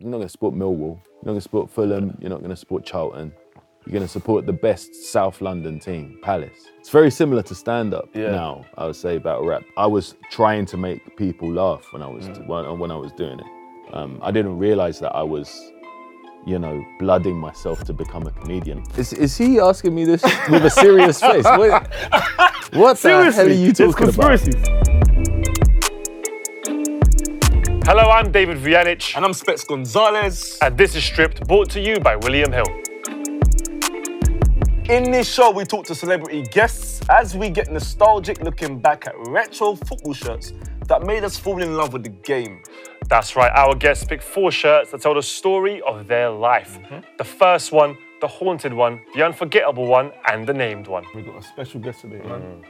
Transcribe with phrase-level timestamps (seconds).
[0.00, 0.98] you're not going to support Millwall.
[0.98, 2.16] You're not going to support Fulham.
[2.20, 3.32] You're not going to support Charlton.
[3.86, 6.58] You're going to support the best South London team, Palace.
[6.78, 8.30] It's very similar to stand up Yeah.
[8.30, 8.64] now.
[8.76, 9.62] I would say battle rap.
[9.76, 12.46] I was trying to make people laugh when I was Mm.
[12.46, 13.46] when, when I was doing it.
[13.94, 15.72] Um, I didn't realize that I was,
[16.46, 18.82] you know, blooding myself to become a comedian.
[18.96, 21.44] Is, is he asking me this with a serious face?
[21.44, 21.90] What,
[22.74, 24.89] what the hell are you talking about?
[27.92, 30.56] Hello, I'm David Vujanic, And I'm Specs Gonzalez.
[30.62, 32.66] and this is Stripped, brought to you by William Hill.
[34.88, 39.14] In this show, we talk to celebrity guests as we get nostalgic looking back at
[39.26, 40.52] retro football shirts
[40.86, 42.62] that made us fall in love with the game.
[43.08, 46.78] That's right, our guests pick four shirts that tell the story of their life.
[46.82, 47.00] Mm-hmm.
[47.18, 51.06] The first one, the haunted one, the unforgettable one, and the named one.
[51.12, 52.40] We've got a special guest today, man.
[52.40, 52.64] Mm.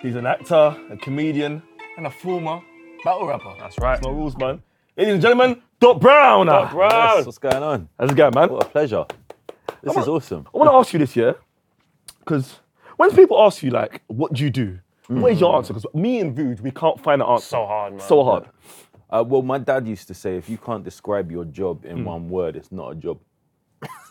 [0.00, 1.62] He's an actor, a comedian,
[1.96, 2.62] and a former
[3.06, 3.54] battle rapper.
[3.60, 4.02] That's right.
[4.02, 4.60] No rules, man.
[4.96, 6.46] Ladies and gentlemen, Doc Brown.
[6.46, 7.18] Doc Brown.
[7.18, 7.88] Yes, what's going on?
[8.00, 8.48] How's it going, man?
[8.50, 9.04] What a pleasure.
[9.80, 10.48] This is awesome.
[10.52, 11.34] I want to ask you this, yeah?
[12.18, 12.58] Because
[12.96, 14.80] when people ask you, like, what do you do?
[15.06, 15.72] What is your answer?
[15.72, 17.46] Because me and Vuj, we can't find an answer.
[17.46, 18.08] So hard, man.
[18.08, 18.48] So hard.
[19.08, 22.04] Uh, well, my dad used to say, if you can't describe your job in Hmm.
[22.04, 23.20] one word, it's not a job.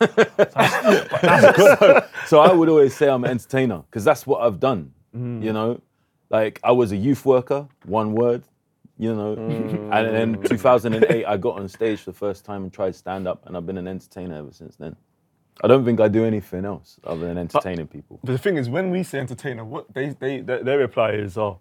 [0.00, 0.08] so,
[2.26, 4.94] so I would always say I'm an entertainer because that's what I've done.
[5.12, 5.42] Hmm.
[5.42, 5.82] You know,
[6.30, 8.42] like I was a youth worker, one word.
[8.98, 9.92] You know, Hmm.
[9.92, 13.44] and then 2008 I got on stage for the first time and tried stand up,
[13.46, 14.96] and I've been an entertainer ever since then.
[15.62, 18.20] I don't think I do anything else other than entertaining people.
[18.24, 21.36] But the thing is, when we say entertainer, what they, they, their, their reply is,
[21.38, 21.58] oh,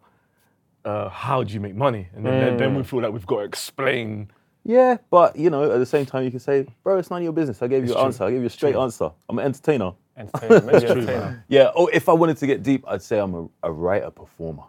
[0.86, 2.08] uh, how do you make money?
[2.16, 4.32] And then, then- then we feel like we've got to explain.
[4.64, 7.24] Yeah, but you know, at the same time, you can say, bro, it's none of
[7.24, 7.62] your business.
[7.62, 8.24] I gave you an answer.
[8.24, 9.12] I gave you a straight answer.
[9.30, 9.92] I'm an entertainer.
[10.18, 11.46] Entertainer, maybe entertainer.
[11.50, 11.70] Yeah.
[11.76, 14.64] Oh, if I wanted to get deep, I'd say I'm a, a writer performer.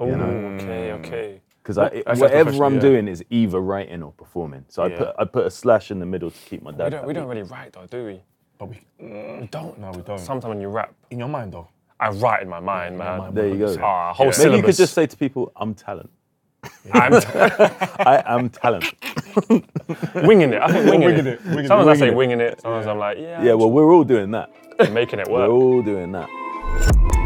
[0.00, 1.40] Oh, okay, okay.
[1.68, 2.80] Because I, That's whatever I'm yeah.
[2.80, 4.64] doing is either writing or performing.
[4.68, 6.84] So I put I put a slash in the middle to keep my dad.
[6.84, 8.22] We don't, we don't really write though, do we?
[8.56, 9.78] But we, We don't.
[9.78, 10.18] no, we don't.
[10.18, 11.68] Sometimes when you rap, In your mind, though.
[12.00, 13.18] I write in my mind, man.
[13.18, 13.34] mind.
[13.36, 13.76] There you go.
[13.82, 14.56] Ah, whole Maybe syllabus.
[14.56, 16.08] you could just say to people, "I'm talent.
[16.94, 18.86] I'm I am talent."
[20.14, 20.62] winging it.
[20.62, 21.34] I think winging, Winging it.
[21.34, 22.14] it, winging it, Sometimes I say it.
[22.14, 22.62] winging it.
[22.62, 23.52] Sometimes I'm like, yeah, Yeah.
[23.52, 24.48] Well, we're all doing that.
[24.90, 25.48] Making it work.
[25.50, 27.17] We're all doing that.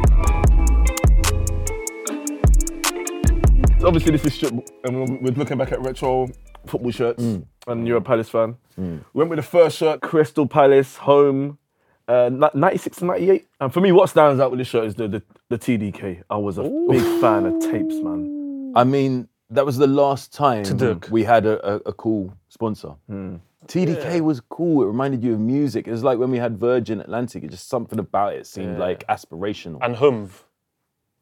[3.85, 4.53] Obviously, this is strip,
[4.85, 6.29] and we're- we're looking back at retro
[6.67, 7.45] football shirts, mm.
[7.67, 8.57] and you're a Palace fan.
[8.79, 9.05] Mm.
[9.13, 11.59] We went with the first shirt, Crystal Palace, home,
[12.07, 13.49] uh, 96 to 98.
[13.61, 16.23] And for me, what stands out with this shirt is the, the, the TDK.
[16.31, 18.73] I was a big fan of tapes, man.
[18.77, 21.11] I mean, that was the last time Taduk.
[21.11, 22.95] we had a, a, a cool sponsor.
[23.09, 23.37] Hmm.
[23.67, 24.83] TDK was cool.
[24.83, 25.87] It reminded you of music.
[25.87, 27.45] It was like when we had Virgin Atlantic.
[27.45, 29.79] It just something about it seemed like aspirational.
[29.83, 30.31] And HMV.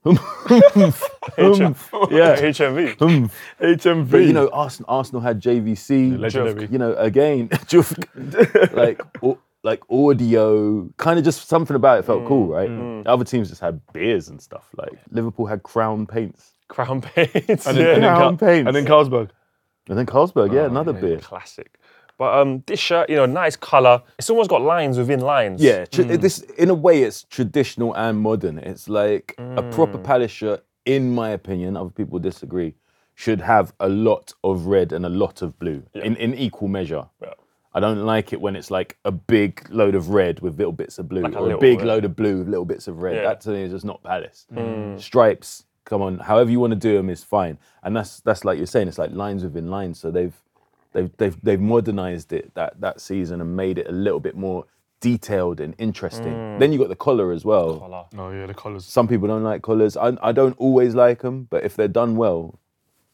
[0.07, 0.13] Yeah.
[2.41, 2.97] HMV.
[3.61, 4.11] HMV.
[4.11, 6.19] But you know, Arsenal, Arsenal had JVC.
[6.19, 6.69] legendary.
[6.71, 7.51] You know, again,
[8.73, 9.03] like
[9.63, 12.71] like audio, kind of just something about it felt mm, cool, right?
[12.71, 13.03] Mm.
[13.07, 14.69] Other teams just had beers and stuff.
[14.77, 17.67] Like Liverpool had Crown Paints, Crown Paints.
[17.67, 17.95] and then, yeah.
[17.95, 18.67] and then, Crown Car- Paints.
[18.69, 19.31] and then Carlsberg.
[19.89, 21.19] and then Carlsberg, yeah, oh, another beer.
[21.19, 21.79] Classic.
[22.21, 24.03] But um, this shirt, you know, nice color.
[24.19, 25.63] It's almost got lines within lines.
[25.63, 26.21] Yeah, tr- mm.
[26.21, 28.59] this in a way it's traditional and modern.
[28.59, 30.05] It's like a proper mm.
[30.05, 31.79] Palace shirt, in my opinion.
[31.79, 32.75] Other people disagree.
[33.15, 37.07] Should have a lot of red and a lot of blue in, in equal measure.
[37.23, 37.33] Yeah.
[37.73, 40.99] I don't like it when it's like a big load of red with little bits
[40.99, 41.87] of blue, Like a or a big red.
[41.87, 43.17] load of blue with little bits of red.
[43.17, 43.23] Yeah.
[43.23, 44.47] That to me is just not Palace.
[44.53, 45.01] Mm.
[45.01, 47.57] Stripes, come on, however you want to do them is fine.
[47.83, 49.99] And that's that's like you're saying, it's like lines within lines.
[49.99, 50.39] So they've
[50.93, 54.65] they've they've they've modernized it that that season and made it a little bit more
[55.01, 56.33] detailed and interesting.
[56.33, 56.59] Mm.
[56.59, 57.79] Then you got the collar as well.
[57.79, 58.05] Color.
[58.19, 58.85] Oh, yeah, the colours.
[58.85, 59.97] Some people don't like collars.
[59.97, 62.59] I, I don't always like them, but if they're done well,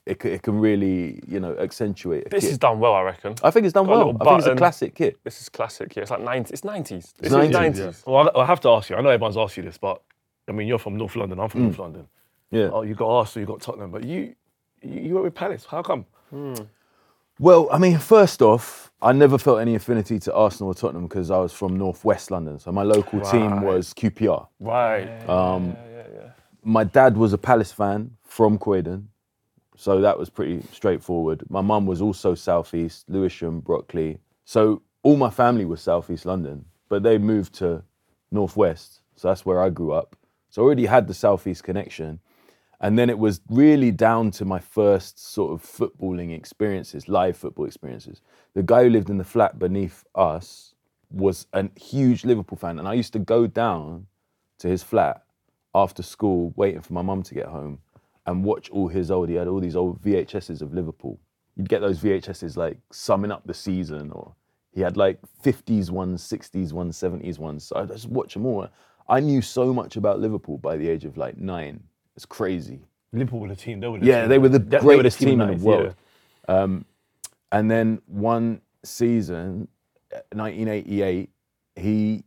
[0.04, 2.26] it, it can really you know accentuate.
[2.26, 2.52] A This kit.
[2.52, 3.34] is done well, I reckon.
[3.42, 4.06] I think it's done got well.
[4.12, 5.18] little I think it's a classic kit.
[5.24, 5.94] This is classic.
[5.96, 6.50] Yeah, it's like 90s.
[6.52, 7.14] It's 90s.
[7.18, 8.06] This 90s, is 90s.
[8.06, 8.96] Well, I I have to ask you.
[8.96, 10.02] I know everyone's asked you this, but
[10.48, 11.40] I mean, you're from North London.
[11.40, 11.64] I'm from mm.
[11.64, 12.08] North London.
[12.50, 12.70] Yeah.
[12.72, 14.34] Oh, you got Arsenal, you got Tottenham, but you
[14.82, 15.66] you, you went with Palace.
[15.68, 16.06] How come?
[16.30, 16.54] Hmm.
[17.38, 21.30] Well, I mean, first off, I never felt any affinity to Arsenal or Tottenham because
[21.30, 22.58] I was from Northwest London.
[22.58, 24.48] So my local team was QPR.
[24.58, 25.28] Right.
[25.28, 25.76] Um,
[26.64, 29.08] my dad was a Palace fan from Croydon,
[29.76, 31.44] so that was pretty straightforward.
[31.48, 34.18] My mum was also Southeast, Lewisham, Brockley.
[34.44, 37.82] So all my family was Southeast London, but they moved to
[38.30, 39.00] Northwest.
[39.14, 40.16] So that's where I grew up.
[40.48, 42.18] So I already had the Southeast connection.
[42.80, 47.64] And then it was really down to my first sort of footballing experiences, live football
[47.64, 48.20] experiences.
[48.54, 50.74] The guy who lived in the flat beneath us
[51.10, 52.78] was a huge Liverpool fan.
[52.78, 54.06] And I used to go down
[54.58, 55.24] to his flat
[55.74, 57.78] after school, waiting for my mum to get home,
[58.26, 59.28] and watch all his old.
[59.28, 61.18] He had all these old VHSs of Liverpool,
[61.56, 64.34] you'd get those VHSs like summing up the season, or
[64.72, 67.64] he had like 50s ones, 60s ones, 70s ones.
[67.64, 68.68] So I just watch them all.
[69.08, 71.82] I knew so much about Liverpool by the age of like nine.
[72.16, 72.80] It's crazy.
[73.12, 73.80] Liverpool were the team.
[73.80, 74.28] They were the Yeah, team.
[74.30, 75.94] they were the They- they were greatest team in the world.
[76.48, 76.78] yeah.
[77.52, 79.68] And then one season,
[80.14, 81.30] uh, 1988,
[81.76, 82.24] he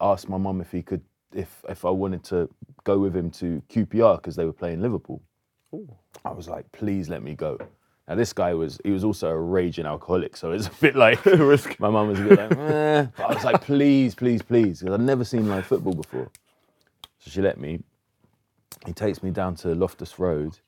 [0.00, 1.02] asked my mum if he could,
[1.34, 2.48] if if I wanted to
[2.84, 5.20] go with him to QPR because they were playing Liverpool.
[6.24, 7.58] I was like, please let me go.
[8.06, 11.24] Now this guy was, he was also a raging alcoholic, so it's a bit like
[11.52, 11.78] Risk.
[11.80, 13.06] my mum was a bit like, eh.
[13.16, 16.28] But I was like, please, please, please, because I'd never seen live football before.
[17.18, 17.80] So she let me.
[18.86, 20.58] He takes me down to Loftus Road,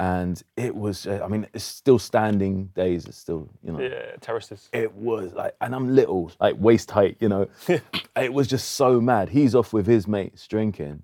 [0.00, 3.06] and it was, uh, I mean, it's still standing days.
[3.06, 4.68] It's still, you know, Yeah, terraces.
[4.72, 7.48] it was like, and I'm little, like waist height, you know.
[8.16, 9.28] it was just so mad.
[9.28, 11.02] He's off with his mates drinking,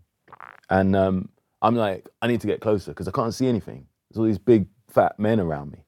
[0.71, 1.29] and um,
[1.63, 3.87] I'm like, I need to get closer because I can't see anything.
[4.11, 5.85] There's all these big fat men around me.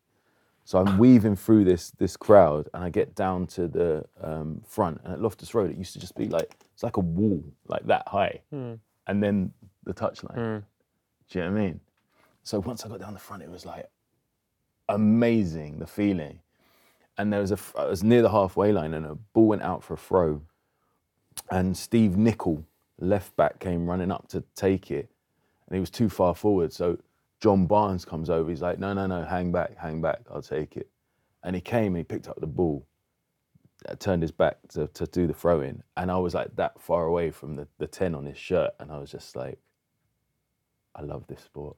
[0.64, 5.00] So I'm weaving through this this crowd, and I get down to the um, front.
[5.04, 7.86] And at Loftus Road, it used to just be like it's like a wall, like
[7.86, 8.42] that high,
[9.06, 9.52] and then
[9.90, 10.34] the touchline.
[11.28, 11.80] Do you know what I mean?
[12.42, 13.88] So once I got down the front, it was like
[14.88, 16.40] amazing the feeling.
[17.18, 19.84] And there was a, I was near the halfway line, and a ball went out
[19.84, 20.42] for a throw,
[21.50, 22.64] and Steve Nicol,
[22.98, 25.10] left back, came running up to take it,
[25.66, 26.72] and he was too far forward.
[26.72, 26.98] So
[27.40, 28.48] John Barnes comes over.
[28.48, 30.20] He's like, "No, no, no, hang back, hang back.
[30.32, 30.88] I'll take it."
[31.42, 32.86] And he came and he picked up the ball,
[33.86, 36.80] uh, turned his back to, to do the throw in, and I was like that
[36.80, 39.58] far away from the, the ten on his shirt, and I was just like,
[40.94, 41.76] "I love this sport."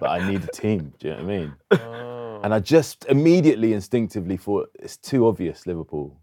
[0.00, 0.92] but I need a team.
[0.98, 1.54] Do you know what I mean?
[2.40, 6.16] And I just immediately, instinctively thought it's too obvious, Liverpool.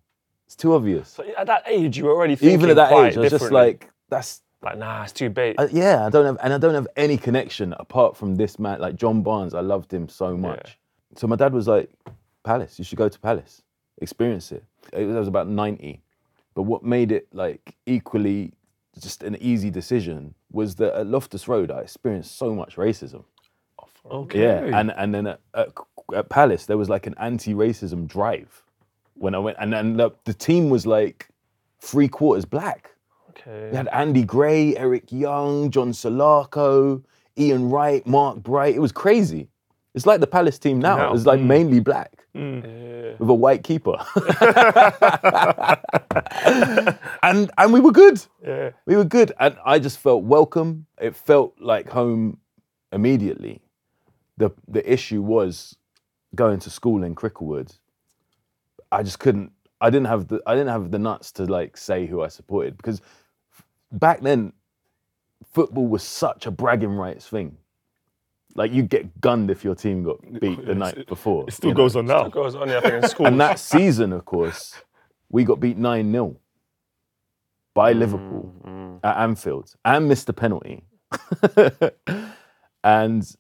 [0.46, 1.10] It's too obvious.
[1.10, 3.52] So at that age, you were already thinking Even at that age, I was just
[3.52, 5.60] like, that's like, nah, it's too big.
[5.60, 6.06] uh, yeah.
[6.06, 9.24] I don't have, and I don't have any connection apart from this man, like John
[9.24, 9.54] Barnes.
[9.54, 10.80] I loved him so much.
[11.16, 11.90] So my dad was like,
[12.44, 13.64] Palace, you should go to Palace,
[14.02, 14.64] experience it.
[14.94, 16.02] It was, I was about ninety,
[16.54, 18.54] but what made it like equally
[19.00, 23.26] just an easy decision was that at Loftus Road, I experienced so much racism.
[24.10, 24.42] Okay.
[24.44, 25.70] Yeah, and and then at, at,
[26.16, 28.64] at Palace there was like an anti-racism drive
[29.16, 31.30] when I went, and then the, the team was like
[31.80, 32.92] three quarters black.
[33.32, 33.70] okay.
[33.72, 37.04] We had Andy Gray, Eric Young, John Salako,
[37.38, 38.76] Ian Wright, Mark Bright.
[38.76, 39.50] It was crazy.
[39.96, 40.98] It's like the Palace team now.
[40.98, 41.46] Now, It was like mm.
[41.46, 42.62] mainly black mm.
[42.62, 43.16] Yeah.
[43.18, 43.96] with a white keeper,
[47.24, 48.22] and and we were good.
[48.46, 48.72] Yeah.
[48.86, 50.86] We were good, and I just felt welcome.
[51.00, 52.40] It felt like home
[52.92, 53.62] immediately.
[54.36, 55.78] the The issue was
[56.36, 57.78] going to school in Cricklewood.
[58.92, 59.54] I just couldn't.
[59.80, 60.42] I didn't have the.
[60.46, 63.02] I didn't have the nuts to like say who I supported because
[63.94, 64.52] back then,
[65.54, 67.58] football was such a bragging rights thing.
[68.56, 71.46] Like you get gunned if your team got beat the night before.
[71.48, 71.78] It still you know?
[71.84, 72.26] goes on now.
[72.26, 73.26] It still goes on, yeah, I think, in school.
[73.28, 74.76] And that season, of course,
[75.30, 76.38] we got beat 9 0
[77.74, 78.00] by mm-hmm.
[78.00, 80.84] Liverpool at Anfield and missed the penalty.
[82.84, 83.36] and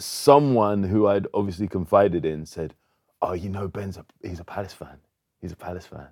[0.00, 2.74] someone who I'd obviously confided in said,
[3.22, 4.98] Oh, you know, Ben's a, he's a Palace fan.
[5.40, 6.08] He's a Palace fan.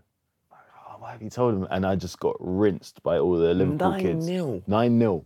[0.50, 1.66] Like, Oh, why have you told him?
[1.70, 4.28] And I just got rinsed by all the Liverpool kids.
[4.28, 4.62] 9-0.
[4.66, 5.24] 9 0.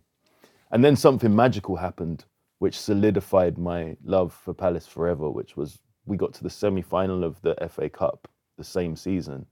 [0.71, 2.25] And then something magical happened,
[2.59, 7.25] which solidified my love for Palace forever, which was we got to the semi final
[7.25, 9.47] of the FA Cup the same season,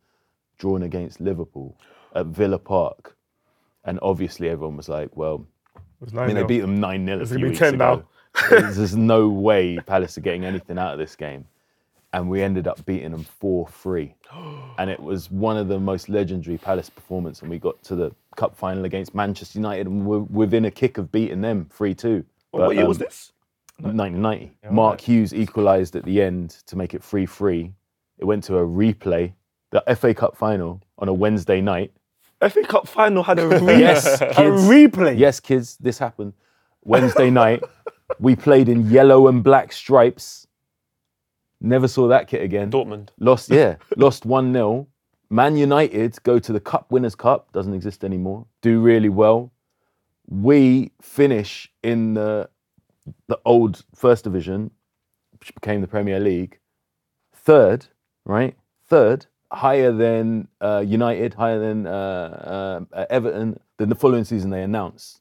[0.58, 1.76] drawn against Liverpool
[2.14, 3.16] at Villa Park.
[3.84, 5.46] And obviously, everyone was like, well,
[6.00, 7.20] was I mean, they beat them 9 0.
[7.20, 8.04] It's gonna be 10 now.
[8.50, 11.46] There's no way Palace are getting anything out of this game.
[12.12, 14.14] And we ended up beating them 4 3.
[14.78, 17.42] And it was one of the most legendary Palace performances.
[17.42, 20.98] And we got to the cup final against Manchester United and we're within a kick
[20.98, 22.24] of beating them 3 2.
[22.60, 23.32] What year was um, this?
[23.80, 24.56] 1990.
[24.70, 27.72] Mark Hughes equalised at the end to make it 3 3.
[28.18, 29.32] It went to a replay,
[29.70, 31.92] the FA Cup final on a Wednesday night.
[32.48, 34.62] FA Cup final had a, re- Yes, a kids.
[34.62, 35.18] replay.
[35.18, 36.34] Yes, kids, this happened.
[36.84, 37.62] Wednesday night,
[38.18, 40.46] we played in yellow and black stripes.
[41.60, 42.70] Never saw that kit again.
[42.70, 43.08] Dortmund.
[43.18, 44.86] Lost, yeah, lost 1 0.
[45.30, 49.50] Man United go to the Cup Winners' Cup, doesn't exist anymore, do really well.
[50.26, 52.48] We finish in the,
[53.28, 54.70] the old First Division,
[55.38, 56.58] which became the Premier League,
[57.34, 57.86] third,
[58.24, 58.56] right?
[58.86, 63.58] Third, higher than uh, United, higher than uh, uh, Everton.
[63.78, 65.20] Then the following season, they announce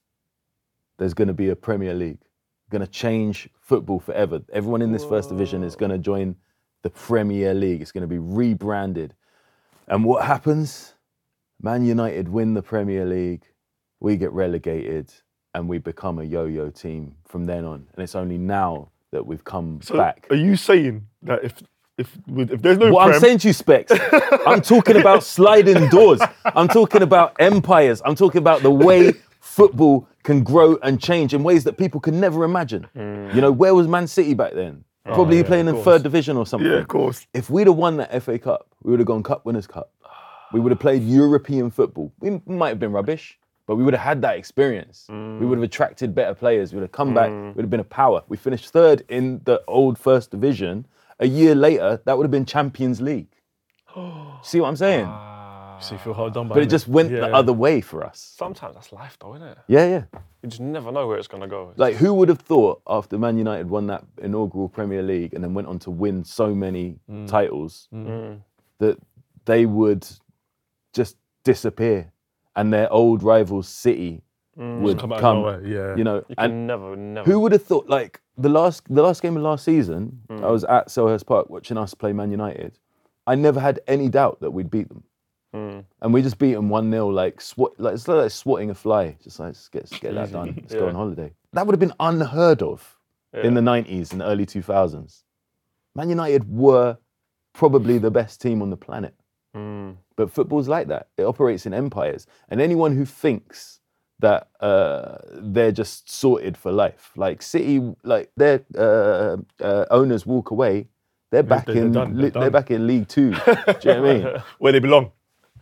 [0.97, 2.21] there's going to be a Premier League,
[2.69, 4.41] going to change football forever.
[4.53, 6.35] Everyone in this first division is going to join
[6.81, 7.81] the Premier League.
[7.81, 9.13] It's going to be rebranded.
[9.87, 10.93] And what happens?
[11.61, 13.45] Man United win the Premier League,
[14.03, 15.11] we get relegated,
[15.55, 17.87] and we become a yo yo team from then on.
[17.95, 20.27] And it's only now that we've come So back.
[20.29, 21.53] Are you saying that if
[21.97, 23.91] if if there's no What prem, I'm saying to you, Specs,
[24.45, 26.21] I'm talking about sliding doors.
[26.45, 28.01] I'm talking about empires.
[28.05, 32.19] I'm talking about the way football can grow and change in ways that people can
[32.19, 32.87] never imagine.
[32.95, 34.83] You know, where was Man City back then?
[35.05, 35.39] Probably Mm.
[35.39, 35.85] Oh, yeah, playing in course.
[35.85, 36.71] third division or something.
[36.71, 37.27] yeah, of course.
[37.33, 39.91] If we'd have won that FA Cup, we would have gone Cup Winners' Cup.
[40.53, 42.11] We would have played European football.
[42.21, 45.05] We might have been rubbish, but we would have had that experience.
[45.09, 45.39] We mm.
[45.39, 46.73] would have attracted better players.
[46.73, 47.29] We would have come back.
[47.29, 47.49] Mm.
[47.49, 48.23] We would have been a power.
[48.27, 50.85] We finished third in the old First Division.
[51.19, 53.29] A year later, that would have been Champions League.
[54.41, 55.05] See what I'm saying?
[55.07, 55.79] Ah.
[55.79, 57.21] So you feel hard done by But it just went Yeah.
[57.21, 58.33] the other way for us.
[58.37, 59.57] Sometimes that's life, though, isn't it?
[59.67, 60.19] Yeah, yeah.
[60.41, 61.73] You just never know where it's gonna go.
[61.75, 65.53] Like, who would have thought after Man United won that inaugural Premier League and then
[65.53, 67.27] went on to win so many mm.
[67.27, 67.89] titles
[68.79, 68.97] that
[69.45, 70.07] they would
[70.93, 72.12] just disappear
[72.55, 74.21] and their old rivals City
[74.57, 74.79] mm.
[74.81, 75.45] would come come?
[75.45, 75.95] out yeah.
[75.95, 77.29] You know, you and can never, never.
[77.29, 77.87] who would have thought?
[77.87, 80.51] Like the last, the last game of last season, I mm.
[80.51, 82.77] was at Selhurst Park watching us play Man United.
[83.25, 85.03] I never had any doubt that we'd beat them.
[85.55, 85.85] Mm.
[86.01, 89.15] And we just beat them 1 0, like, swat, like, it's like swatting a fly.
[89.23, 90.55] Just like, let's get, let's get that done.
[90.59, 91.31] Let's go on holiday.
[91.53, 92.97] That would have been unheard of
[93.33, 95.23] in the 90s and early 2000s.
[95.95, 96.97] Man United were
[97.53, 99.15] probably the best team on the planet.
[99.53, 101.07] But football's like that.
[101.17, 102.27] It operates in empires.
[102.49, 103.79] And anyone who thinks
[104.19, 110.51] that uh, they're just sorted for life, like City, like their uh, uh, owners walk
[110.51, 110.87] away,
[111.31, 111.91] they're back they're in.
[111.91, 112.51] done, they're li- they're done.
[112.51, 113.31] back in League Two.
[113.31, 114.27] Do you know what I mean?
[114.59, 115.11] where they belong.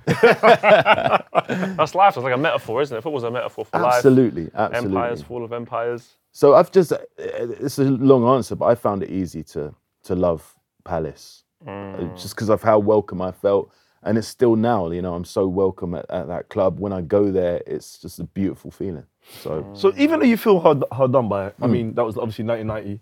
[0.06, 2.16] That's life.
[2.18, 3.02] It's like a metaphor, isn't it?
[3.02, 4.52] Football's a metaphor for Absolutely, life.
[4.56, 4.98] absolutely.
[4.98, 6.16] Empires, fall of empires.
[6.34, 10.16] So I've just, uh, it's a long answer, but I found it easy to to
[10.16, 13.72] love Palace, Uh, just because of how welcome I felt,
[14.04, 14.90] and it's still now.
[14.90, 16.80] You know, I'm so welcome at, at that club.
[16.80, 19.06] When I go there, it's just a beautiful feeling.
[19.42, 21.56] So So even though you feel hard, hard done by it.
[21.62, 23.00] I mean, that was obviously 1990.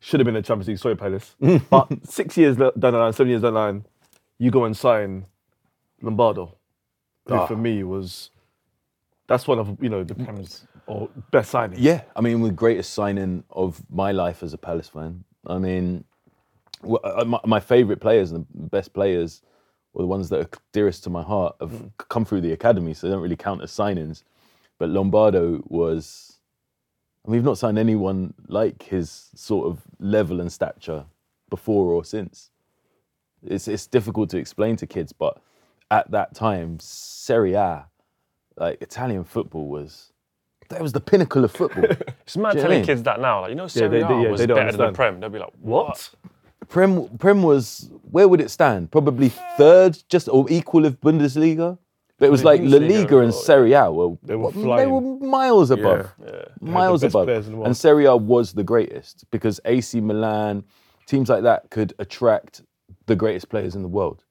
[0.00, 1.34] Should have been the Champions League, sorry, Palace.
[1.70, 3.84] but six years down the line, seven years down the line,
[4.38, 5.24] you go and sign
[6.02, 6.56] Lombardo,
[7.26, 7.46] who Ah.
[7.46, 8.30] for me was,
[9.26, 11.76] that's one of, you know, the Prem's or best signings.
[11.78, 15.24] yeah, I mean, the greatest signing of my life as a Palace fan.
[15.46, 16.13] I mean, wh-
[16.84, 19.42] Uh, my, my favourite players and the best players,
[19.92, 21.84] or the ones that are dearest to my heart, have hmm.
[21.84, 24.22] c- come through the academy, so they don't really count as signings.
[24.78, 26.38] But Lombardo was.
[27.26, 31.06] I mean, we've not signed anyone like his sort of level and stature
[31.48, 32.50] before or since.
[33.46, 35.40] It's it's difficult to explain to kids, but
[35.90, 37.86] at that time, Serie A,
[38.56, 40.12] like Italian football was
[40.70, 41.84] that was the pinnacle of football.
[42.26, 42.86] It's mad Do you know what I telling mean?
[42.86, 43.42] kids that now.
[43.42, 44.94] Like, you know, they- Serie A they- yeah, was they don't better than.
[44.94, 45.20] Prem.
[45.20, 46.10] They'll be like, what?
[46.68, 48.90] Prem Prem was where would it stand?
[48.90, 51.78] Probably third, just or equal of Bundesliga.
[52.18, 55.70] But it was like La Liga and Serie A were They were they were miles
[55.72, 56.44] above, Yeah.
[56.60, 57.26] miles above.
[57.26, 57.66] players in the world.
[57.66, 60.62] And Serie A was the greatest because AC Milan,
[61.06, 62.62] teams like that could attract
[63.06, 64.22] the greatest players in the world.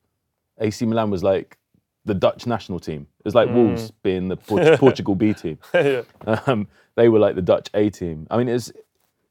[0.60, 1.58] AC Milan was like
[2.06, 3.06] the Dutch national team.
[3.20, 3.54] It was like Mm.
[3.56, 5.58] Wolves being the Port- Portugal B team.
[5.74, 6.02] yeah.
[6.48, 8.28] Um, they were like the Dutch A team.
[8.32, 8.72] I mean, it was,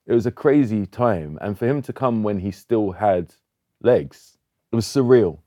[0.07, 3.35] it was a crazy time, and for him to come when he still had
[3.83, 4.37] legs,
[4.73, 5.39] it was surreal.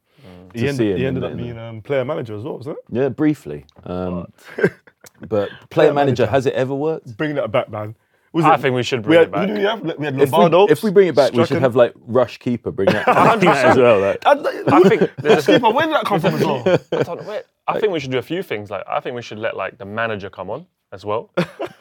[0.54, 2.78] He, to ended, see him he ended up being um, player manager as well, wasn't
[2.78, 2.84] it?
[2.96, 3.66] Yeah, briefly.
[3.84, 4.28] Um,
[5.28, 6.26] but player manager, manager.
[6.28, 7.16] has it ever worked?
[7.18, 7.96] Bringing that back, man.
[8.32, 9.50] Was I it- think we should we bring had, it back.
[9.58, 9.82] We have?
[10.00, 12.72] We had If we, if we bring it back, we should have like Rush keeper
[12.72, 14.00] bring that as well.
[14.02, 14.24] Like.
[14.26, 16.64] I think there's Keeper, where did that come from as well?
[16.92, 17.30] I don't know.
[17.30, 18.70] Wait, I think we should do a few things.
[18.70, 21.32] Like, I think we should let like the manager come on as well.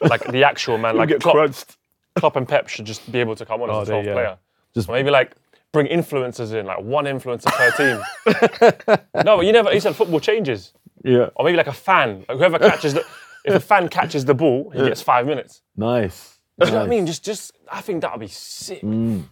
[0.01, 1.77] like the actual man, We like get Klopp, crunched.
[2.15, 4.05] Klopp and Pep should just be able to come on Oh, as a they- 12th
[4.05, 4.13] yeah.
[4.13, 4.37] player.
[4.73, 5.35] Just- Or maybe like
[5.71, 8.97] bring influencers in, like one influencer per team.
[9.25, 9.73] no, but you never.
[9.73, 11.29] You said football changes, Yeah.
[11.35, 12.25] or maybe like a fan.
[12.29, 13.05] Like whoever catches the,
[13.45, 15.61] if a fan catches the ball, he gets five minutes.
[15.75, 16.39] Nice.
[16.59, 17.05] Do you know what I mean?
[17.05, 17.51] Just, just.
[17.69, 18.81] I think that would be sick.
[18.81, 19.23] Mm.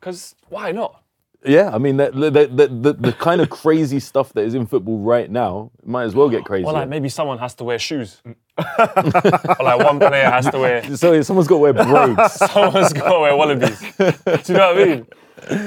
[0.00, 1.01] Because why not?
[1.44, 4.66] Yeah, I mean, the, the, the, the, the kind of crazy stuff that is in
[4.66, 6.64] football right now might as well get crazy.
[6.64, 8.22] Well, like maybe someone has to wear shoes.
[8.56, 10.96] or like one player has to wear.
[10.96, 12.32] so someone's got to wear brogues.
[12.52, 13.80] Someone's got to wear wallabies.
[13.80, 14.04] Do
[14.52, 15.06] you know what I mean?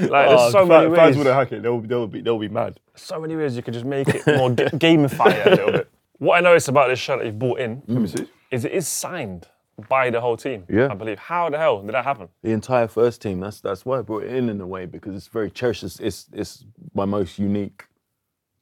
[0.10, 1.18] Like there's Oh, so fa- many fans ways.
[1.18, 1.62] wouldn't hack it.
[1.64, 2.80] They'll, they'll be they'll be mad.
[2.96, 5.90] So many ways you could just make it more ga- gamify it a little bit.
[6.18, 8.26] What I noticed about this shirt that you've bought in Let me see.
[8.50, 9.50] is it is signed
[9.90, 10.66] by the whole team.
[10.70, 10.88] Yeah.
[10.90, 11.20] I believe.
[11.20, 12.30] How the hell did that happen?
[12.42, 13.40] the entire first team.
[13.40, 15.84] That's that's why I brought it in in a way because it's very cherished.
[15.84, 17.86] It's it's, it's my most unique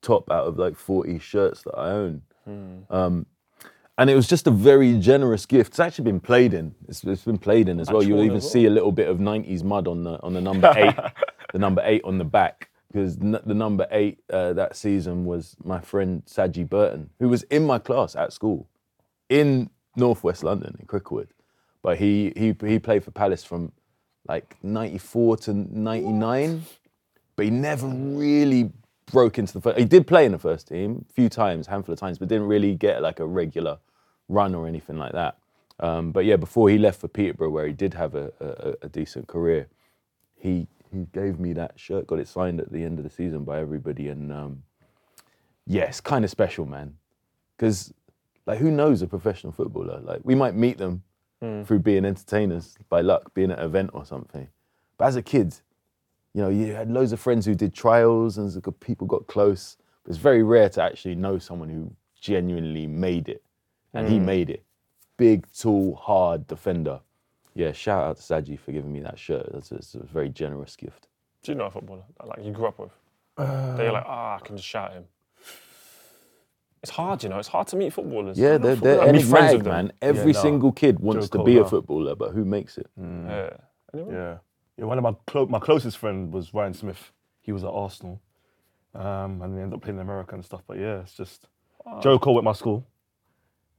[0.01, 2.22] top out of like 40 shirts that I own.
[2.89, 3.25] Um,
[3.98, 5.70] and it was just a very generous gift.
[5.72, 6.75] It's actually been played in.
[6.89, 8.03] It's, it's been played in as well.
[8.03, 8.41] You'll even well.
[8.41, 10.96] see a little bit of 90s mud on the on the number eight,
[11.53, 12.70] the number eight on the back.
[12.91, 17.43] Because n- the number eight uh, that season was my friend Sagi Burton, who was
[17.43, 18.67] in my class at school
[19.29, 21.28] in northwest London in Cricklewood.
[21.82, 23.72] But he he he played for Palace from
[24.28, 26.64] like 94 to 99,
[27.36, 28.72] but he never really
[29.12, 29.78] broke into the first.
[29.78, 32.48] He did play in the first team a few times, handful of times, but didn't
[32.48, 33.80] really get like a regular
[34.30, 35.38] run or anything like that.
[35.80, 38.90] Um, but yeah, before he left for Peterborough, where he did have a, a, a
[38.90, 39.68] decent career,
[40.38, 43.44] he he gave me that shirt, got it signed at the end of the season
[43.44, 44.64] by everybody, and um,
[45.66, 46.96] yeah, it's kind of special, man.
[47.58, 47.94] Because
[48.46, 50.00] like, who knows a professional footballer?
[50.02, 51.04] Like, we might meet them
[51.42, 51.64] hmm.
[51.64, 54.48] through being entertainers by luck, being at an event or something.
[54.98, 55.56] But as a kid,
[56.34, 59.78] you know, you had loads of friends who did trials, and people got close.
[60.04, 63.44] But it's very rare to actually know someone who genuinely made it,
[63.94, 64.26] and he hmm.
[64.26, 64.64] made it.
[65.18, 67.00] Big, tall, hard defender.
[67.56, 69.48] Yeah, shout out to Sagi for giving me that shirt.
[69.54, 71.08] That's a, it's a very generous gift.
[71.44, 72.92] Do you know a footballer that like you grew up with?
[73.38, 75.06] that you're uh, like, ah, I can just shout him.
[76.84, 77.40] It's hard, you know.
[77.40, 78.38] It's hard to meet footballers.
[78.38, 79.74] Yeah, they're, they're I'd be friends enigmatic, them.
[79.74, 79.94] man.
[80.02, 80.42] Every no.
[80.42, 82.88] single kid wants Joe to be a footballer, but who makes it?
[83.00, 83.25] Mm.
[83.25, 83.30] Mm.
[83.30, 83.58] Yeah.
[83.94, 84.13] Anyone?
[84.13, 84.38] Yeah.
[84.78, 87.12] Yeah, one of my clo- my closest friend was Ryan Smith.
[87.42, 88.22] He was at Arsenal.
[88.96, 90.62] Um, and he ended up playing in America and stuff.
[90.68, 91.48] But yeah, it's just
[92.02, 92.86] Joe Cole went my school.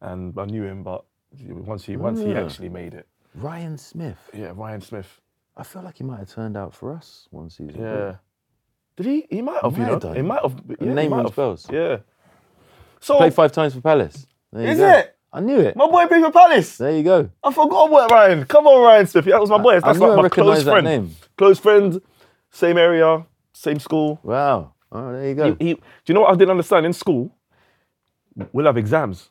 [0.01, 1.05] And I knew him, but
[1.49, 2.45] once he once he mm.
[2.45, 3.07] actually made it.
[3.35, 4.19] Ryan Smith.
[4.33, 5.21] Yeah, Ryan Smith.
[5.57, 7.81] I feel like he might have turned out for us one season.
[7.81, 8.17] Yeah.
[8.97, 9.27] Did he?
[9.29, 9.93] He might have, He you might know.
[9.93, 10.17] have done.
[10.17, 10.63] He might have.
[10.69, 11.37] Yeah, he name might rings have.
[11.37, 11.69] bells.
[11.71, 11.99] Yeah.
[13.05, 14.27] So, Played five times for Palace.
[14.51, 14.89] There you Is go.
[14.89, 15.15] it?
[15.31, 15.77] I knew it.
[15.77, 16.79] my boy played for Palace.
[16.79, 17.29] There you go.
[17.43, 18.45] I forgot about Ryan.
[18.47, 19.27] Come on, Ryan Smith.
[19.27, 19.73] That was my boy.
[19.77, 20.85] I That's I like my close friend.
[20.87, 21.11] name.
[21.37, 22.01] Close friend,
[22.51, 24.21] same area, same school.
[24.23, 24.73] Wow.
[24.91, 25.57] Oh, there you go.
[25.59, 27.31] He, he- do you know what I didn't understand in school?
[28.55, 29.29] We'll have exams.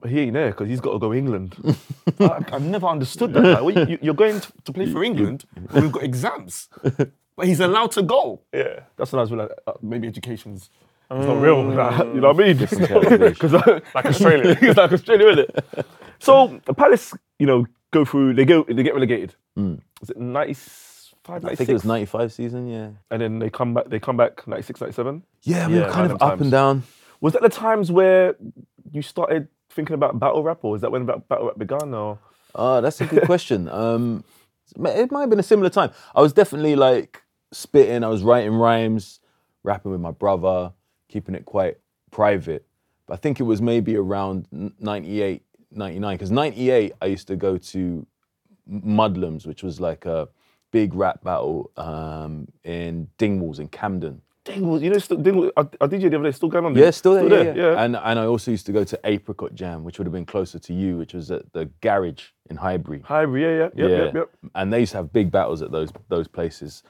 [0.00, 1.54] But he ain't there because he's got to go England.
[2.18, 3.62] I, I never understood that.
[3.62, 6.68] Like, you, you're going to, to play for England, but we've got exams.
[7.36, 8.42] But he's allowed to go.
[8.52, 8.84] Yeah.
[8.96, 10.70] That's what I was like, uh, maybe education's
[11.18, 11.62] it's not real.
[11.64, 12.66] Nah, you know what I mean?
[12.66, 13.32] calculation.
[13.32, 13.52] Because
[13.94, 14.56] Like Australia.
[14.62, 15.86] it's like Australia, isn't it?
[16.18, 18.34] So the Palace, you know, go through.
[18.34, 18.64] They go.
[18.64, 19.34] They get relegated.
[19.56, 21.46] Was it 95, Hmm.
[21.46, 22.90] I think it was 95 season, yeah.
[23.10, 23.88] And then they come back.
[23.88, 25.22] They come back 96, 97.
[25.42, 26.40] Yeah, we Yeah, were kind of random up times.
[26.42, 26.82] and down.
[27.20, 28.36] Was that the times where
[28.92, 31.94] you started thinking about battle rap, or was that when ba- battle rap began?
[31.94, 32.18] Or
[32.54, 33.68] Oh, that's a good question.
[33.68, 34.22] Um,
[34.76, 35.90] it might have been a similar time.
[36.14, 37.22] I was definitely like
[37.52, 38.04] spitting.
[38.04, 39.20] I was writing rhymes,
[39.62, 40.72] rapping with my brother,
[41.08, 41.78] keeping it quite
[42.10, 42.66] private.
[43.06, 46.14] But I think it was maybe around n- 98, 99.
[46.16, 48.06] Because 98, I used to go to
[48.70, 50.28] Mudlums, which was like a
[50.70, 54.22] big rap battle um, in Dingwalls in Camden.
[54.44, 56.74] Dingwalls, you know, still, Dingle, I, I DJ the other day, still going on.
[56.74, 56.84] there?
[56.84, 57.28] Yeah, still there.
[57.28, 57.82] there, yeah, yeah.
[57.82, 60.58] And and I also used to go to Apricot Jam, which would have been closer
[60.58, 63.00] to you, which was at the garage in Highbury.
[63.06, 64.30] Hi, yeah, yeah, yep, yep, yep.
[64.54, 66.82] And they used to have big battles at those those places.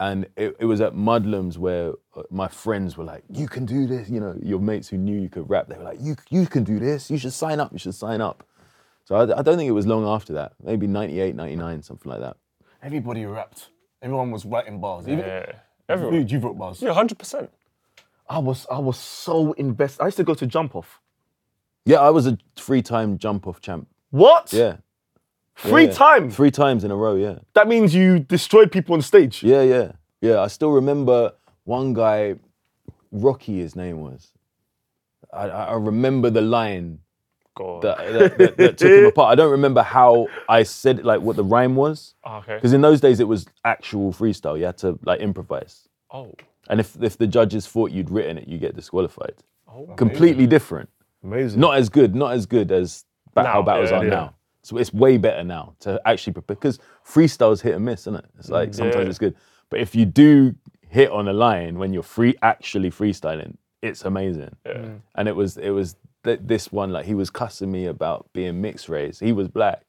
[0.00, 3.86] And it, it was at Mudlums where uh, my friends were like, "You can do
[3.86, 5.68] this," you know, your mates who knew you could rap.
[5.68, 7.10] They were like, "You you can do this.
[7.10, 7.72] You should sign up.
[7.72, 8.44] You should sign up."
[9.04, 10.54] So I, I don't think it was long after that.
[10.62, 12.36] Maybe 98, 99, something like that.
[12.82, 13.68] Everybody rapped.
[14.02, 15.06] Everyone was writing bars.
[15.06, 15.52] Even, Yeah.
[15.88, 16.14] Everyone.
[16.14, 16.80] You, you wrote bars.
[16.82, 17.50] Yeah, hundred percent.
[18.28, 20.02] I was, I was so invested.
[20.02, 21.00] I used to go to jump off.
[21.84, 23.86] Yeah, I was a three-time jump-off champ.
[24.10, 24.50] What?
[24.52, 24.76] Yeah,
[25.56, 25.92] Three yeah.
[25.92, 26.34] times.
[26.36, 27.14] three times in a row.
[27.14, 27.38] Yeah.
[27.54, 29.42] That means you destroyed people on stage.
[29.42, 30.40] Yeah, yeah, yeah.
[30.40, 31.32] I still remember
[31.64, 32.36] one guy,
[33.12, 34.32] Rocky, his name was.
[35.32, 37.00] I, I remember the line
[37.56, 37.82] God.
[37.82, 39.32] that, that, that, that took him apart.
[39.32, 42.56] I don't remember how I said it, like what the rhyme was, Ah, okay.
[42.56, 44.58] because in those days it was actual freestyle.
[44.58, 46.34] You had to like improvise, Oh.
[46.68, 49.34] and if if the judges thought you'd written it, you get disqualified.
[49.68, 49.86] Oh.
[49.96, 50.88] Completely different.
[51.22, 51.60] Amazing.
[51.60, 52.14] Not as good.
[52.14, 54.10] Not as good as ba- how battles yeah, are yeah.
[54.10, 54.34] now.
[54.64, 58.24] So it's way better now to actually prepare because freestyle's hit and miss, isn't it?
[58.38, 59.08] It's like sometimes Mm, Yeah.
[59.10, 59.34] it's good,
[59.70, 60.54] but if you do
[60.88, 64.56] hit on a line when you're free actually freestyling, it's amazing.
[64.64, 64.86] Yeah.
[65.14, 68.60] And it was it was th- this one like he was cussing me about being
[68.62, 69.20] mixed race.
[69.20, 69.82] He was black,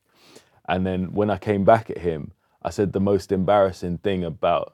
[0.68, 4.74] and then when I came back at him, I said the most embarrassing thing about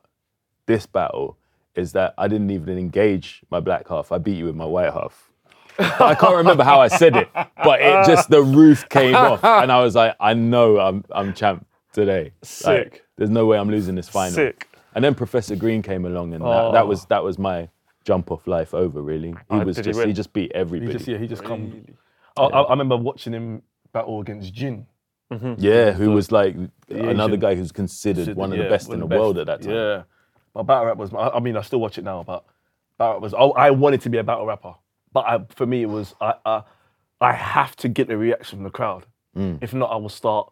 [0.65, 1.37] this battle
[1.75, 4.11] is that I didn't even engage my black half.
[4.11, 5.30] I beat you with my white half.
[5.79, 9.71] I can't remember how I said it, but it just the roof came off, and
[9.71, 12.23] I was like, I know I'm I'm champ today.
[12.23, 13.05] Like, Sick.
[13.17, 14.31] there's no way I'm losing this final.
[14.33, 14.67] Sick.
[14.93, 16.87] And then Professor Green came along, and that, that Oh.
[16.87, 17.69] was that was my
[18.03, 19.01] jump off life over.
[19.01, 20.91] Really, he Ah, was did he just he, just beat He everybody.
[20.93, 21.85] just, yeah, he just come.
[22.37, 23.61] I, I, I remember watching him
[23.93, 24.85] battle against Jin.
[25.57, 26.55] yeah, who was like
[26.89, 27.39] another Asian.
[27.39, 29.71] guy who's considered one of the best one in of the world at that time.
[29.73, 30.03] Yeah.
[30.53, 32.43] But battle rap was, I I mean, I still watch it now, but
[32.97, 34.73] battle rap was, I, I wanted to be a battle rapper.
[35.13, 36.63] But I, for me, it was, I, I,
[37.19, 39.05] I have to get the reaction from the crowd.
[39.37, 39.59] Mm.
[39.61, 40.51] If not, I will start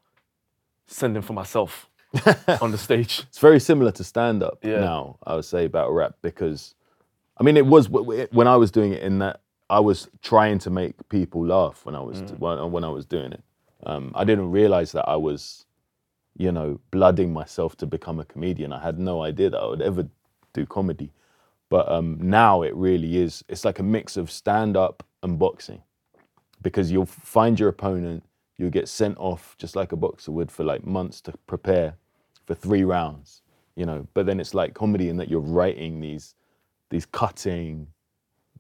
[0.88, 1.90] sending for myself
[2.62, 3.24] on the stage.
[3.28, 4.80] It's very similar to stand up Yeah.
[4.80, 6.76] now, I would say, battle rap, because
[7.38, 10.70] I mean, it was when I was doing it in that I was trying to
[10.70, 12.40] make people laugh when I was Mm.
[12.40, 13.44] when, when I was doing it.
[13.86, 15.66] Um, I didn't realize that I was,
[16.38, 18.74] you know, blooding myself to become a comedian.
[18.74, 20.08] I had no idea that I would ever
[20.54, 21.14] do comedy.
[21.70, 23.44] But um, now it really is.
[23.48, 25.84] It's like a mix of stand up and boxing
[26.62, 28.24] because you'll find your opponent,
[28.58, 31.96] you'll get sent off just like a boxer would for like months to prepare
[32.46, 33.42] for three rounds,
[33.76, 34.08] you know.
[34.14, 36.36] But then it's like comedy in that you're writing these
[36.90, 37.88] these cutting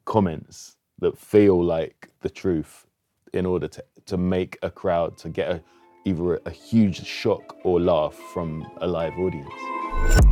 [0.05, 2.85] comments that feel like the truth
[3.33, 5.63] in order to, to make a crowd to get a,
[6.05, 10.28] either a, a huge shock or laugh from a live audience.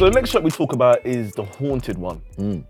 [0.00, 2.22] So the next shot we talk about is the haunted one.
[2.38, 2.64] Mm.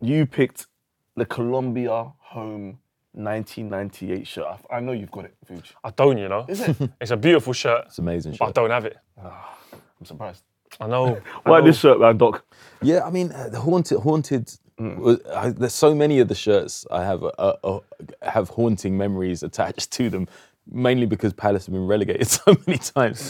[0.00, 0.66] You picked
[1.14, 2.78] the Colombia Home
[3.12, 4.46] 1998 shirt.
[4.46, 5.72] I- I know you've got it, Vuj.
[5.84, 6.46] I don't, you know.
[6.48, 6.76] Is it?
[7.02, 8.36] It's a beautiful shirt, It's amazing.
[8.38, 8.96] but I don't have it.
[9.22, 10.42] I'm surprised.
[10.80, 11.16] I know.
[11.44, 11.66] I Why know.
[11.66, 12.46] this shirt, man, Doc?
[12.80, 14.50] Yeah, I mean, uh, the haunted, haunted.
[14.78, 17.80] was- I, there's so many of the shirts I have uh, uh,
[18.22, 20.28] have haunting memories attached to them,
[20.66, 23.20] mainly because Palace have been relegated so many times.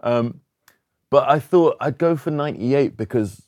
[0.00, 0.42] Um,
[1.10, 3.42] but I thought I'd go for '98 because,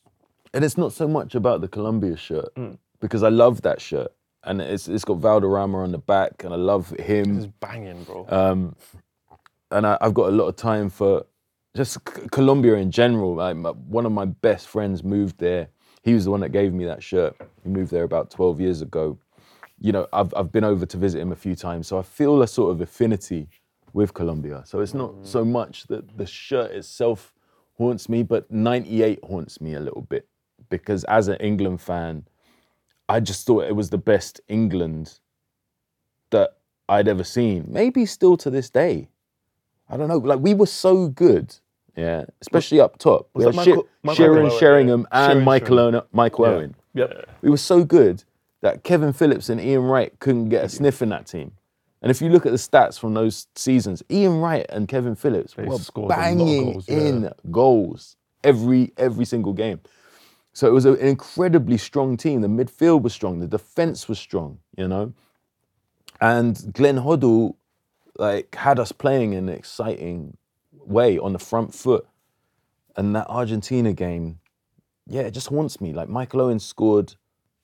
[0.54, 2.50] and it's not so much about the Colombia shirt
[3.00, 4.12] because I love that shirt
[4.44, 8.26] and it's it's got Valderrama on the back and I love him It's banging, bro.
[8.28, 8.76] um,
[9.70, 11.24] and I, I've got a lot of time for
[11.74, 13.34] just C- Colombia in general.
[13.36, 15.68] Like my, one of my best friends moved there.
[16.02, 17.34] He was the one that gave me that shirt.
[17.62, 19.18] He moved there about 12 years ago.
[19.80, 22.42] You know, I've, I've been over to visit him a few times, so I feel
[22.42, 23.48] a sort of affinity
[23.92, 24.62] with Colombia.
[24.66, 27.32] So it's not so much that the shirt itself
[27.78, 30.26] haunts me, but 98 haunts me a little bit
[30.68, 32.24] because as an England fan,
[33.08, 35.18] I just thought it was the best England
[36.30, 36.56] that
[36.88, 37.66] I'd ever seen.
[37.68, 39.08] Maybe still to this day.
[39.88, 40.18] I don't know.
[40.18, 41.54] Like we were so good,
[41.96, 43.28] yeah, especially up top.
[43.34, 45.30] We was had that Sheer- Michael- Michael Shearer, Owen, Sheringham, yeah.
[45.32, 45.94] and Michael, Sheringham.
[46.02, 46.50] Owen, Michael Yeah.
[46.52, 46.74] Owen.
[46.94, 47.28] Yep.
[47.42, 48.24] We were so good
[48.62, 51.52] that Kevin Phillips and Ian Wright couldn't get a sniff in that team.
[52.02, 55.54] And if you look at the stats from those seasons, Ian Wright and Kevin Phillips
[55.54, 56.96] They were scored a lot of banging goals, yeah.
[56.96, 59.80] in goals every every single game.
[60.52, 62.40] So it was an incredibly strong team.
[62.40, 63.38] The midfield was strong.
[63.38, 64.58] The defense was strong.
[64.76, 65.12] You know,
[66.20, 67.54] and Glenn Hoddle
[68.18, 70.36] like had us playing in an exciting
[70.72, 72.06] way on the front foot.
[72.96, 74.40] And that Argentina game,
[75.06, 75.94] yeah, it just haunts me.
[75.94, 77.14] Like Michael Owen scored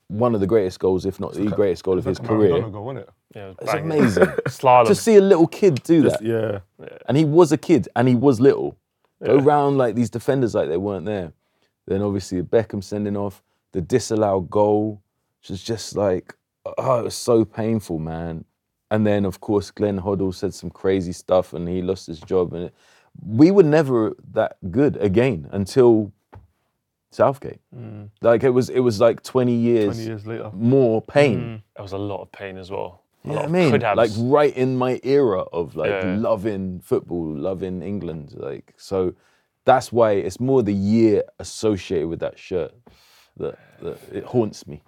[0.06, 2.62] one of the greatest goals, if not the greatest goal of his career.
[2.62, 3.10] Go, wasn't it?
[3.34, 3.92] Yeah, it It's banging.
[3.92, 4.86] amazing Slalom.
[4.86, 6.22] to see a little kid do that.
[6.22, 6.60] Yeah.
[7.06, 8.76] And he was a kid and he was little.
[9.24, 11.32] Go round like these defenders like they weren't there.
[11.86, 15.02] Then obviously Beckham sending off, the disallowed goal,
[15.40, 16.34] which was just like,
[16.78, 18.44] oh, it was so painful, man.
[18.90, 22.52] And then of course Glenn Hoddle said some crazy stuff and he lost his job.
[22.54, 22.74] And it,
[23.26, 26.12] we were never that good again until
[27.10, 27.60] Southgate.
[27.74, 28.10] Mm.
[28.20, 30.50] Like it was, it was like 20 years, 20 years later.
[30.54, 31.38] more pain.
[31.40, 31.62] Mm.
[31.76, 33.02] There was a lot of pain as well.
[33.28, 33.72] A You lot know oh, what I mean?
[33.72, 34.18] could haves.
[34.18, 36.16] Like right in my era of like Yeah.
[36.18, 38.34] loving football, loving England.
[38.36, 39.14] Like so
[39.64, 42.72] that's why it's more the year associated with that shirt
[43.36, 44.82] that, that it haunts me.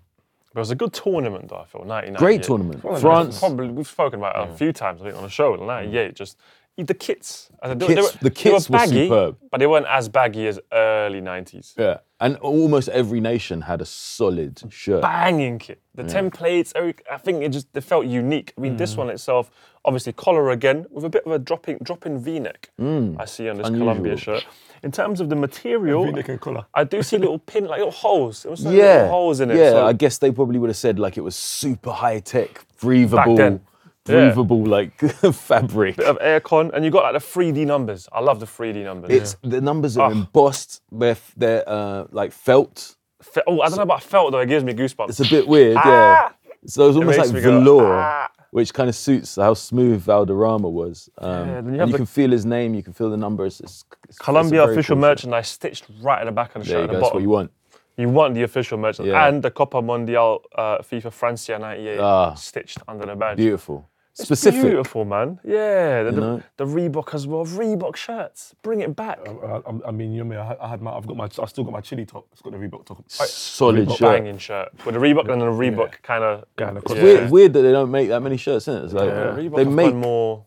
[0.53, 1.85] But it was a good tournament, though, I feel.
[1.85, 2.19] 99.
[2.19, 2.81] Great tournament.
[3.01, 5.55] France, Probably, we've spoken about it a few times, I think, on the show.
[5.55, 6.15] 98, mm.
[6.15, 6.39] just
[6.77, 7.51] the kits.
[7.63, 9.37] I think they- Kits- they the they kits were baggy, superb.
[9.51, 11.75] but they weren't as baggy as early 90s.
[11.79, 11.99] yeah.
[12.23, 15.01] And almost every nation had a solid shirt.
[15.03, 15.81] Banging kit.
[15.95, 18.53] The templates, every, I think it just they felt unique.
[18.57, 18.79] I mean, Mm.
[18.79, 19.51] this one itself,
[19.85, 22.71] obviously collar again with a bit of a dropping dropping V-neck.
[22.79, 24.19] I see on this Colombia Mm.
[24.19, 24.47] Shirt.
[24.83, 26.65] In terms of the material, V-neck and collar.
[26.75, 28.45] I do see little pin, like little holes.
[28.47, 29.57] It was like Yeah, little holes in it.
[29.59, 29.71] yeah.
[29.73, 33.37] so- I guess they probably would have said like it was super high tech, breathable,
[33.37, 33.61] then,
[34.09, 34.15] yeah.
[34.27, 34.99] breathable like
[35.35, 35.97] fabric.
[35.97, 38.09] bit of aircon, and you got like the 3D numbers.
[38.13, 39.11] I love the 3D numbers.
[39.11, 40.13] It's the numbers are Ah.
[40.13, 40.83] embossed.
[40.91, 42.97] They're they're uh, like felt.
[43.23, 44.39] Fe- oh, I don't know about felt though.
[44.39, 45.11] It gives me goosebumps.
[45.11, 45.83] It's a bit weird, Ah!
[45.85, 46.29] yeah.
[46.67, 50.01] So it's almost makes like me go, velour, "Ah." which kind of suits how smooth
[50.03, 51.09] Valderrama was.
[51.19, 53.61] Um, Yeah, you and you the- can feel his name, you can feel the numbers.
[53.61, 56.69] It's, it's, it's Colombia very official cool merchandise stitched right at the back of the
[56.69, 56.93] There shirt you at go.
[56.97, 57.51] the That's what you want.
[57.97, 59.27] You want the official merchandise Yeah.
[59.29, 62.35] and the Copa Mundial uh, FIFA Francia 98 Ah.
[62.35, 63.37] stitched under the badge.
[63.37, 64.63] Beautiful, It's specific.
[64.63, 65.39] Beautiful, man.
[65.45, 66.05] Yeah.
[66.05, 66.43] The, the, know?
[66.57, 67.45] the Reebok as well.
[67.45, 68.55] Reebok shirts.
[68.63, 69.19] Bring it back.
[69.27, 71.25] I, I- I mean, you know, me, I had, I had my, I've got my,
[71.25, 72.27] I still got my chili top.
[72.33, 73.05] It's got the Reebok top.
[73.09, 74.09] Solid Reebok shirt.
[74.23, 74.69] banging shirt.
[74.87, 76.45] With the Reebok and the Reebok kind of.
[76.59, 78.83] Yeah, and of course- It's weird, weird that they don't make that many shirts, isn't
[78.83, 78.85] it?
[78.87, 79.95] It's like Yeah, Reebok they have make.
[79.95, 80.47] more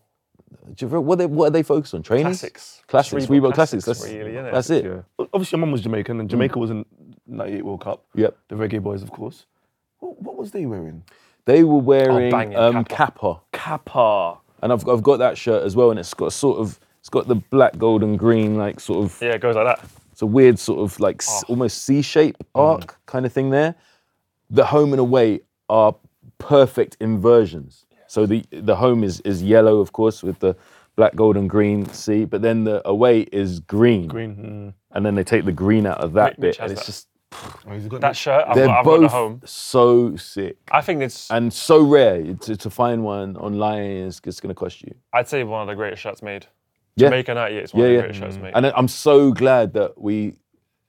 [0.75, 2.01] do you feel- what, they, what are they focused on?
[2.03, 2.25] Training?
[2.25, 2.82] classics.
[2.88, 3.23] Classics.
[3.23, 3.86] Just Reebok, classics.
[3.86, 4.51] That's, really, innit?
[4.51, 4.86] that's it.
[4.86, 5.01] Yeah.
[5.34, 6.86] Obviously, your mum was Jamaican, and Jamaica was in
[7.27, 8.05] '98 World Cup.
[8.15, 8.38] Yep.
[8.49, 9.45] The Reggae Boys, of course.
[9.99, 11.03] What, what was they wearing?
[11.45, 12.95] They were wearing banging, um, Kappa.
[12.95, 13.41] kappa.
[13.51, 14.38] Kappa.
[14.62, 17.27] and I've, I've got that shirt as well, and it's got sort of it's got
[17.27, 19.86] the black, gold, and green like sort of Yeah, it goes like that.
[20.12, 23.75] it's a weird sort of like s- almost C-shape arc kind of thing there.
[24.49, 25.95] The home and away are
[26.38, 27.86] perfect inversions.
[28.07, 30.55] So the the home is is yellow, of course, with the
[30.95, 32.23] black, gold, and green C.
[32.23, 34.36] But then the away is green, Green.
[34.36, 34.73] mm.
[34.95, 36.86] and then they take the green out of that Mitch bit, and it's that.
[36.86, 37.12] just Oh, he's got
[37.99, 39.41] That shirt, I've they're got, I've got the both home.
[39.45, 43.83] so sick I think it's, and so rare to, to find one online.
[43.83, 44.93] Is it's going to cost you.
[45.13, 46.47] I'd say one of the greatest shirts made.
[46.95, 47.07] Yeah.
[47.07, 47.99] Jamaica 98 is one Yeah, of the yeah.
[48.01, 48.53] greatest shirts made.
[48.55, 50.35] And I'm so glad that we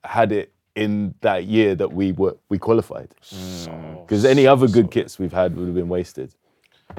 [0.03, 3.09] had it in that year that we were we qualified.
[3.21, 6.33] Because any other good kits we've had would have been wasted.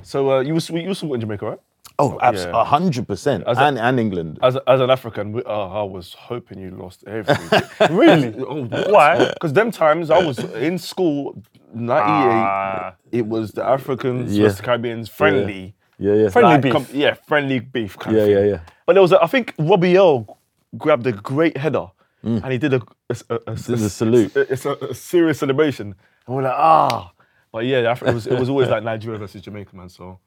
[0.02, 1.58] So uh, you was you was in Jamaica, right?
[1.98, 2.64] Oh, absolutely, yeah.
[2.64, 4.38] hundred percent, and and England.
[4.42, 7.62] As, a, as an African, we, uh, I was hoping you lost everything.
[7.96, 8.34] really?
[8.38, 9.30] oh, Why?
[9.32, 12.94] Because them times I was in school, 98, Ah.
[13.12, 14.44] it was the Africans Yeah.
[14.44, 15.74] versus Caribbeans friendly.
[15.98, 16.72] Yeah, yeah, Friendly Like, beef.
[16.72, 18.36] com- yeah, friendly beef kind Yeah, of thing.
[18.36, 18.60] yeah, yeah.
[18.84, 20.38] But there was, a, I think Robbie Earle
[20.76, 21.86] grabbed a great header
[22.22, 24.32] and he did a, a, a, a, Did a salute.
[24.36, 25.94] it's a, a serious celebration.
[26.26, 27.12] And we're like, ah.
[27.52, 29.88] But yeah, it was, it was always like Nigeria versus Jamaica, man.
[29.88, 30.18] So,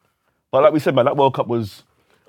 [0.51, 1.83] but like we said, man, that World Cup was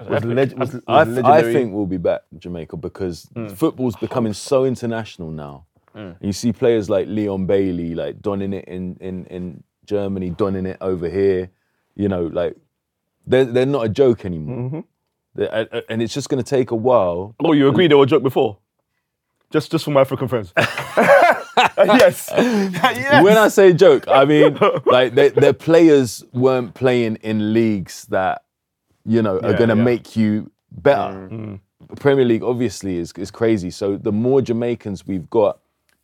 [0.09, 1.51] was, leg- was, was I, legendary.
[1.51, 3.49] I think we'll be back Jamaica because hmm.
[3.49, 5.67] football's becoming so international now.
[5.93, 5.99] Hmm.
[5.99, 10.67] And you see players like Leon Bailey, like donning it in, in, in Germany, donning
[10.67, 11.51] it over here.
[11.97, 12.57] You know, like
[13.27, 14.57] they're they're not a joke anymore.
[14.57, 14.81] Mm-hmm.
[15.39, 17.35] And- and it's just going to take a while.
[17.41, 18.59] Oh, you agree they were a joke before?
[19.51, 20.53] Just, just for my African friends.
[21.79, 22.29] yes.
[22.37, 23.25] yes.
[23.25, 28.45] When I say joke, I mean like they, their players weren't playing in leagues that
[29.05, 29.83] you know are Yeah, going to yeah.
[29.85, 31.29] make you better.
[31.29, 31.31] Mm.
[31.91, 31.99] Mm.
[31.99, 33.71] Premier League obviously is is crazy.
[33.71, 35.59] So the more Jamaicans we've got,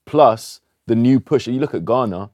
[0.05, 1.47] plus the new push.
[1.47, 2.31] You look at Ghana.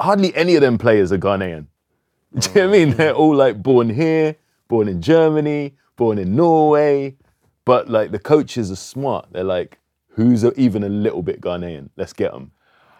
[0.00, 1.66] Hardly any of them players are Ghanaian.
[2.38, 2.92] Do you know what I mean?
[2.92, 2.96] Mm.
[2.96, 4.36] They're all like born here,
[4.68, 7.16] born in Germany, born in Norway.
[7.64, 9.26] But like the coaches are smart.
[9.32, 9.78] They're like,
[10.14, 11.90] who's even a little bit Ghanaian?
[11.96, 12.52] Let's get them.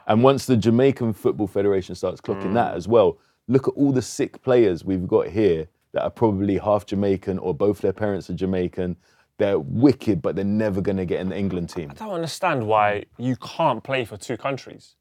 [0.06, 2.76] And once the Jamaican Football Federation starts clocking that mm.
[2.76, 6.86] as well, look at all the sick players we've got here that are probably half
[6.86, 8.96] Jamaican or both their parents are Jamaican.
[9.38, 11.90] They're wicked, but they're never going to get in the England team.
[11.90, 14.96] I don't understand why you can't play for two countries.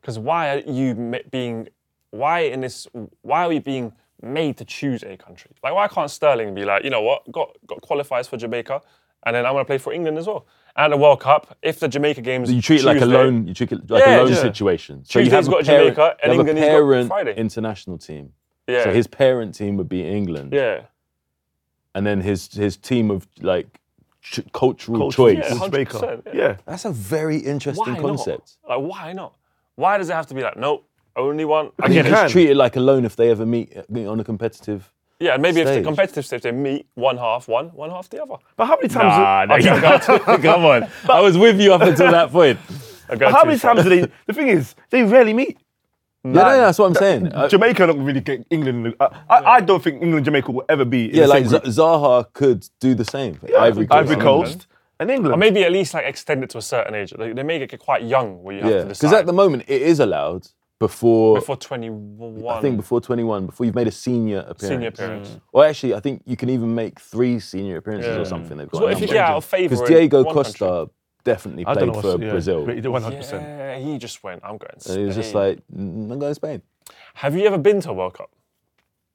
[0.00, 1.68] Because why are you being,
[2.10, 2.86] why in this,
[3.22, 5.52] why are we being made to choose a country?
[5.62, 8.80] Like, why can't Sterling be like, you know what, got got qualifies for Jamaica,
[9.24, 10.46] and then I'm gonna play for England as well.
[10.74, 13.46] And at the World Cup, if the Jamaica games, You treat it like a loan.
[13.46, 14.34] You treat it like Yeah, a loan yeah.
[14.40, 15.04] situation.
[15.04, 17.34] So Tuesday's got a parent, Jamaica and you have England a has got parent Friday.
[17.36, 18.32] international team.
[18.66, 20.82] Yeah, So his parent team would be England, yeah,
[21.94, 23.66] and then his his team of like
[24.22, 25.38] ch- cultural Culture, choice.
[25.50, 25.98] Yeah, Jamaica.
[25.98, 26.32] 100%, yeah.
[26.34, 26.56] Yeah.
[26.64, 28.56] That's a very interesting why concept.
[28.68, 28.78] not?
[28.80, 29.34] Like, why not?
[29.74, 31.70] Why does it have to be like, nope, only one?
[31.82, 32.06] I get can.
[32.06, 32.16] it.
[32.16, 34.90] Just treat it like a loan if they ever meet on a competitive.
[35.22, 35.84] Yeah, and maybe if the Stage.
[35.84, 38.36] competitive stage they meet one half one, one half the other.
[38.56, 39.14] But how many times?
[39.16, 40.18] Nah, no, you got to.
[40.42, 40.88] Come on.
[41.10, 42.58] I was with you up until that point.
[43.08, 43.74] I go but how too many far.
[43.76, 44.12] times do they?
[44.26, 45.58] The thing is, they rarely meet.
[46.24, 47.32] Yeah, no, no, that's what I'm saying.
[47.32, 48.86] Uh, Jamaica don't really get England.
[48.86, 51.10] in I, I, I don't think England and Jamaica will ever be.
[51.10, 51.74] In yeah, the like same Z- group.
[51.74, 53.38] Zaha could do the same.
[53.58, 53.92] Ivory Coast.
[53.98, 54.66] Ivory Coast
[55.00, 55.34] and England.
[55.34, 57.12] Or maybe at least like extend it to a certain age.
[57.18, 59.64] They, they make it quite young where you have Yeah, to because at the moment
[59.68, 60.48] it is allowed
[60.82, 61.34] before.
[61.36, 62.46] before 21.
[62.48, 64.68] I think before 21, before you've made a senior appearance.
[64.68, 65.36] senior appearance.
[65.52, 68.22] Or actually, I think you can even make three senior appearances Yeah.
[68.22, 68.56] or something.
[68.58, 68.82] They've got.
[68.82, 69.76] what if you get out of favour?
[69.76, 70.94] Because Diego Costa country?
[71.24, 72.66] definitely played know for yeah, Brazil.
[72.66, 73.32] but he did 100%.
[73.32, 74.42] Yeah, he just went.
[74.44, 74.72] I'm going.
[74.72, 74.98] And Spain.
[74.98, 76.62] he was just like, "Mm, I'm going to Spain.
[77.14, 78.30] Have you ever been to a World Cup?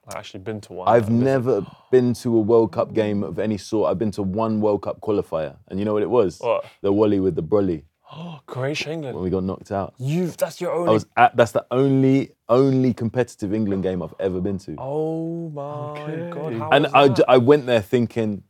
[0.07, 0.87] I've actually been to one.
[0.87, 3.91] I've never been to a World Cup game of any sort.
[3.91, 6.39] I've been to one World Cup qualifier, and you know what it was?
[6.39, 6.63] What?
[6.81, 9.15] The Wally with the Brolly Oh, Croatia, England.
[9.15, 9.93] when we got knocked out.
[9.97, 10.89] You've that's your only.
[10.89, 11.35] I was at.
[11.35, 14.75] That's the only only competitive England game I've ever been to.
[14.79, 16.53] oh my god!
[16.53, 17.17] How and was I, that?
[17.17, 18.43] j- I went there thinking,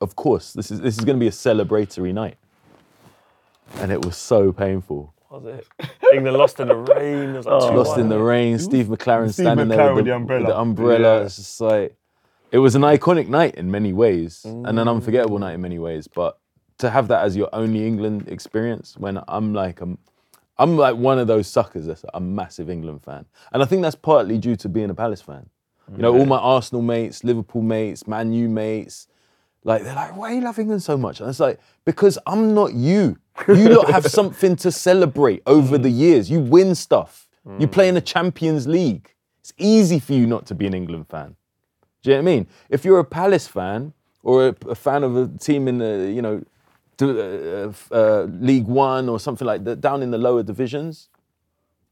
[0.00, 2.36] of course, this is this is going to be a celebratory night,
[3.76, 5.12] and it was so painful.
[5.30, 5.66] was it?
[6.14, 7.30] England lost in the rain.
[7.30, 8.58] It was like two Lost in the rain.
[8.58, 10.40] Steve McClaren Steve standing there McClaren with with the, the umbrella.
[10.44, 11.18] with the umbrella.
[11.18, 11.24] Yeah.
[11.26, 11.96] It's just like
[12.52, 14.80] it was an iconic night in many ways, and Mm.
[14.80, 16.06] an unforgettable night in many ways.
[16.08, 16.38] But
[16.78, 19.98] to have that as your only England experience, when I'm like I'm,
[20.58, 23.96] I'm like one of those suckers that's a massive England fan, and I think that's
[23.96, 25.48] partly due to being a Palace fan.
[25.92, 29.06] You know, all my Arsenal mates, Liverpool mates, Man U mates,
[29.64, 31.20] like they're like, why are you love England so much?
[31.20, 33.18] And it's like, because I'm not you.
[33.48, 36.30] You lot have something to celebrate over the years.
[36.30, 37.28] You win stuff.
[37.58, 37.98] You play in mm.
[37.98, 39.14] the Champions League.
[39.40, 41.36] It's easy for you not to be an England fan.
[42.02, 42.46] Do you know what I mean?
[42.70, 46.22] If you're a Palace fan or a, a fan of a team in the, you
[46.22, 46.42] know,
[46.98, 51.08] to, uh, uh, League One or something like that, down in the lower divisions,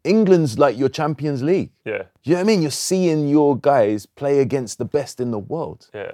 [0.04, 1.70] England's like your Champions League.
[1.84, 2.62] Yeah, you know what I mean?
[2.62, 6.12] You're seeing your guys play against the best in the world yeah.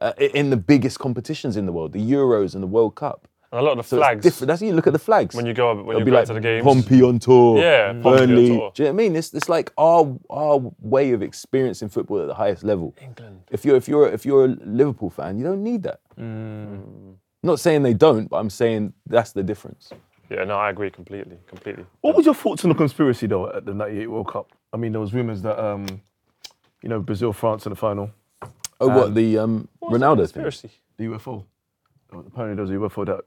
[0.00, 3.26] uh, in the biggest competitions in the world, the Euros and the World Cup.
[3.52, 4.48] And a lot of the So flags different.
[4.48, 5.34] That's you look at the flags.
[5.34, 6.64] when you go up, when It'll you be go like to the games.
[6.64, 7.58] Pompey on tour.
[7.58, 8.48] Yeah, Burnley.
[8.48, 8.72] tour.
[8.74, 9.16] Do you know what I mean?
[9.16, 12.94] It's, it's like our our way of experiencing football at the highest level.
[13.00, 13.42] England.
[13.50, 16.00] If you're if you're if you're a Liverpool fan, you don't need that.
[16.18, 17.14] Mm.
[17.46, 19.90] Not saying they don't, but I'm saying that's the difference.
[20.28, 21.86] Yeah, no, I agree completely, completely.
[22.00, 24.50] What was your thoughts on the conspiracy though at the '98 World Cup?
[24.72, 25.86] I mean, there was rumours that um,
[26.82, 28.10] you know Brazil France in the final,
[28.80, 30.42] Oh, what the um, What was the Ronaldo thing?
[30.42, 30.70] conspiracy?
[30.96, 31.44] the UFO.
[32.10, 33.20] Apparently, there was a UFO that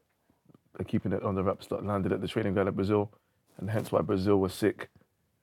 [0.75, 3.09] they're keeping it on the wraps that landed at the training ground at Brazil,
[3.57, 4.89] and hence why Brazil was sick,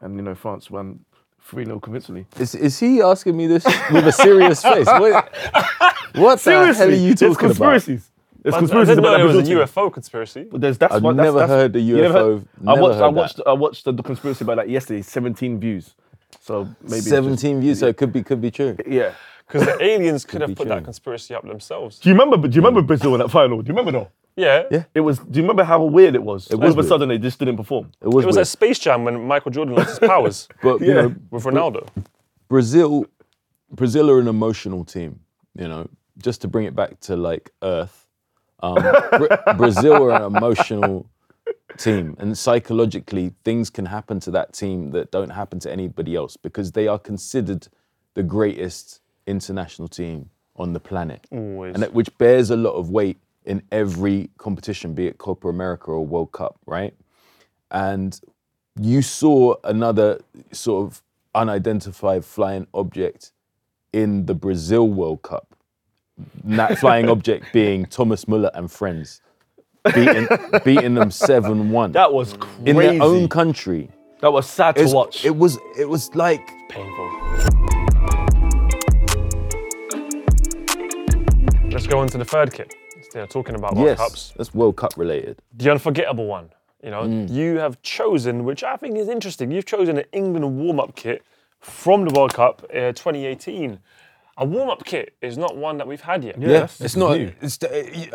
[0.02, 1.00] and you know France won
[1.40, 2.26] three 0 convincingly.
[2.38, 4.86] Is, is he asking me this with a serious face?
[4.86, 5.32] What,
[6.16, 7.56] what the hell are you there's talking about?
[7.56, 8.10] conspiracies.
[8.52, 10.44] There's I didn't know about there was a UFO conspiracy.
[10.50, 12.74] But there's that's I've what, that's, never that's, heard the you never UFO, heard- I
[12.74, 13.00] never watched.
[13.00, 13.36] I watched.
[13.38, 13.46] that.
[13.48, 15.02] I watched the, the conspiracy about that yesterday.
[15.02, 15.94] 17 views.
[16.40, 18.76] So maybe it's just- 17 views, so it could be could be true.
[18.86, 19.12] yeah.
[19.48, 20.74] Because the aliens could be have put true.
[20.74, 22.00] that conspiracy up themselves.
[22.00, 22.36] Do you remember?
[22.48, 23.62] Do you remember Brazil in that final?
[23.62, 24.08] Do you remember though?
[24.34, 24.64] Yeah.
[24.72, 24.84] Yeah.
[24.92, 25.18] It was.
[25.20, 26.48] Do you remember how weird it was?
[26.50, 27.92] It was All of a sudden, they just didn't perform.
[28.02, 28.36] It was, It was weird.
[28.38, 30.94] like Space Jam when Michael Jordan lost his powers but you Yeah.
[31.02, 31.86] know, with Ronaldo.
[32.48, 33.06] Brazil,
[33.70, 35.20] Brazil are an emotional team.
[35.56, 38.05] You know, just to bring it back to like Earth,
[38.60, 41.06] um, Bra- Brazil are an emotional
[41.76, 46.36] team, and psychologically, things can happen to that team that don't happen to anybody else
[46.36, 47.68] because they are considered
[48.14, 51.74] the greatest international team on the planet, Always.
[51.74, 55.90] and that, which bears a lot of weight in every competition, be it Copa America
[55.90, 56.94] or World Cup, right?
[57.70, 58.18] And
[58.80, 60.20] you saw another
[60.52, 61.02] sort of
[61.34, 63.32] unidentified flying object
[63.92, 65.55] in the Brazil World Cup.
[66.44, 69.20] That flying object being Thomas Muller and friends,
[69.94, 70.26] beating,
[70.64, 72.70] beating them seven one That was crazy.
[72.70, 73.90] in their own country.
[74.20, 75.24] that was sad It to was, watch.
[75.24, 77.10] it was it was like Painful.
[81.70, 82.74] Let's go on to the third kit.
[83.12, 84.32] They're talking about World yes, Cups.
[84.36, 85.40] that's World Cup related.
[85.54, 86.50] The unforgettable one.
[86.82, 87.30] You know, Mm.
[87.30, 89.50] you have chosen, which I think is interesting.
[89.50, 91.22] You've chosen an England warm-up kit
[91.60, 93.78] from the World Cup uh, 2018.
[94.38, 96.36] A warm-up kit is not one that we've had yet.
[96.38, 97.16] Yeah, Yeah, that's- it's not.
[97.16, 97.32] new.
[97.40, 97.58] It's,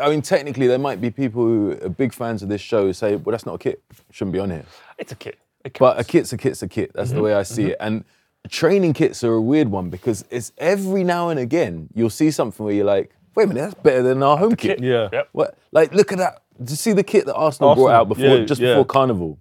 [0.00, 2.92] I mean, technically, there might be people who are big fans of this show who
[2.92, 3.82] say, "Well, that's not a kit.
[4.12, 4.64] Shouldn't be on here."
[4.98, 5.38] It's a kit.
[5.64, 6.10] It But a counts.
[6.10, 6.92] kit's a kit's a kit.
[6.94, 7.16] That's Mm-hmm.
[7.16, 7.76] the way I see it.
[7.80, 8.04] And
[8.48, 12.64] training kits are a weird one because it's every now and again you'll see something
[12.66, 14.80] where you're like, wait a minute, that's better than our home kit.
[14.80, 15.08] Yeah.
[15.12, 15.28] Yep.
[15.32, 15.56] What?
[15.72, 16.42] Like, look at that.
[16.58, 18.68] Did you see the kit that Arsenal, brought Arsenal, out before, yeah, just yeah.
[18.74, 19.38] before Carnival?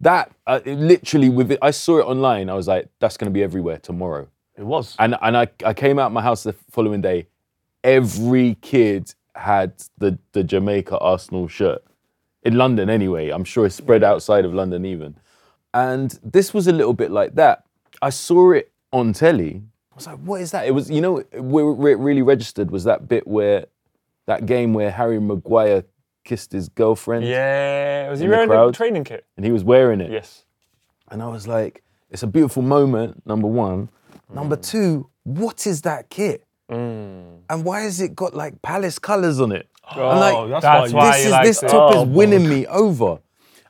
[0.00, 2.48] That uh, it literally with it, I saw it online.
[2.50, 4.28] I was like, that's going to be everywhere tomorrow.
[4.58, 4.96] It was.
[4.98, 7.26] And and I, I came out my house the following day.
[7.84, 11.82] Every kid had the the Jamaica Arsenal shirt
[12.42, 13.30] in London anyway.
[13.30, 15.16] I'm sure it's spread outside of London even.
[15.74, 17.64] And this was a little bit like that.
[18.00, 19.62] I saw it on telly.
[19.92, 20.66] I was like, what is that?
[20.66, 23.66] It was, you know, where where it really registered was that bit where
[24.26, 25.84] that game where Harry Maguire
[26.24, 28.10] kissed his girlfriend Yeah.
[28.10, 29.24] Was he In the wearing a training kit?
[29.36, 30.10] and he was wearing it.
[30.10, 30.44] Yes.
[31.08, 33.88] And I was like, it's a beautiful moment, number one.
[34.32, 36.44] Number two, what is that kit?
[36.68, 39.68] And why has it got like palace colours on it?
[39.88, 40.98] I'm like, Oh, that's, that's why.
[40.98, 41.68] why this you is like this it.
[41.68, 43.20] top Oh, is winning me over.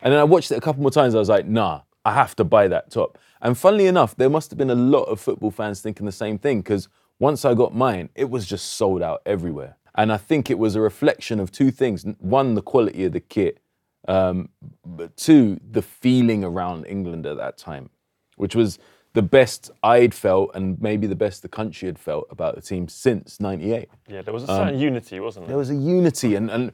[0.00, 1.14] And then I watched it a couple more times.
[1.14, 3.18] I was like, nah, I have to buy that top.
[3.42, 6.38] And funnily enough, there must have been a lot of football fans thinking the same
[6.38, 6.88] thing because
[7.18, 9.76] once I got mine, it was just sold out everywhere.
[9.94, 13.20] And I think it was a reflection of two things: one, the quality of the
[13.20, 13.60] kit,
[14.08, 14.48] um,
[14.84, 17.90] but two, the feeling around England at that time,
[18.36, 18.78] which was
[19.16, 22.86] the best I'd felt and maybe the best the country had felt about the team
[22.86, 25.52] since '98 Yeah, there was a um, certain unity, wasn't there?
[25.52, 25.58] there?
[25.58, 26.70] was a unity and, and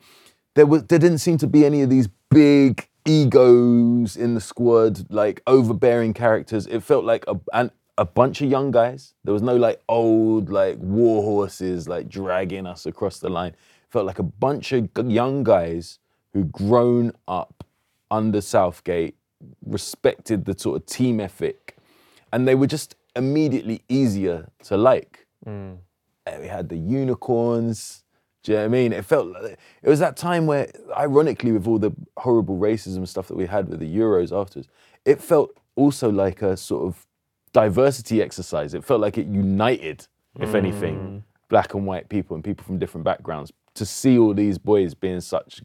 [0.56, 5.08] there was there didn't seem to be any of these big egos in the squad
[5.08, 6.66] like overbearing characters.
[6.66, 9.14] It felt like a an, a bunch of young guys.
[9.22, 13.52] There was no like old like war horses like dragging us across the line.
[13.52, 16.00] It felt like a bunch of young guys
[16.32, 17.62] who'd grown up
[18.10, 19.14] under Southgate
[19.64, 21.76] respected the sort of team ethic
[22.32, 25.26] and they were just immediately easier to like
[26.26, 28.04] uh, we had the unicorns.
[28.42, 28.92] Do you know what I mean?
[28.92, 33.28] It felt like, it was that time where, ironically, with all the horrible racism stuff
[33.28, 34.68] that we had with the Euros afterwards,
[35.04, 37.06] it felt also like a sort of
[37.52, 38.74] diversity exercise.
[38.74, 40.08] It felt like it united,
[40.40, 44.58] if anything, black and white people and people from different backgrounds to see all these
[44.58, 45.62] boys being such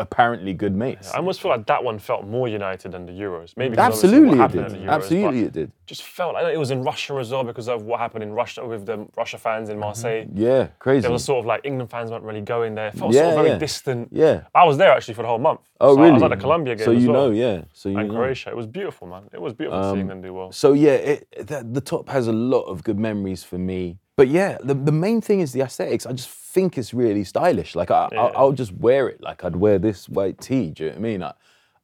[0.00, 1.12] apparently good mates.
[1.12, 3.56] I almost feel like that one felt more united than the Euros.
[3.56, 4.82] Maybe because Absolutely, it happened did.
[4.82, 5.72] Euros, Absolutely, it did.
[5.86, 8.66] Just felt like it was in Russia as well because of what happened in Russia
[8.66, 9.80] with the Russia fans in mm-hmm.
[9.80, 10.26] Marseille.
[10.34, 11.02] Yeah, crazy.
[11.02, 12.88] There was sort of like England fans weren't really going there.
[12.88, 13.58] It felt Yeah, sort of very yeah.
[13.58, 14.08] distant.
[14.10, 14.42] Yeah.
[14.54, 15.60] I was there actually for the whole month.
[15.80, 16.10] Oh, So really?
[16.10, 17.28] I was at the Colombia game So you well.
[17.28, 17.62] know, yeah.
[17.72, 18.14] So you And know.
[18.14, 18.50] Croatia.
[18.50, 19.22] It was beautiful, man.
[19.32, 20.52] It was beautiful seeing um, them do well.
[20.52, 23.98] So yeah, it, the, the top has a lot of good memories for me.
[24.16, 26.04] but yeah, the, the main thing is the aesthetics.
[26.06, 27.74] I just think it's really stylish.
[27.74, 28.20] Like I, Yeah.
[28.20, 29.20] I'll, I'll just wear it.
[29.22, 30.70] Like I'd wear this white tee.
[30.70, 31.22] Do you know what I mean?
[31.22, 31.32] I,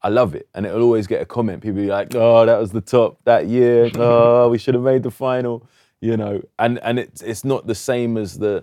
[0.03, 1.62] I love it, and it'll always get a comment.
[1.62, 3.90] People be like, "Oh, that was the top that year.
[3.97, 5.66] Oh, we should have made the final."
[6.03, 8.62] You know, and and it's it's not the same as the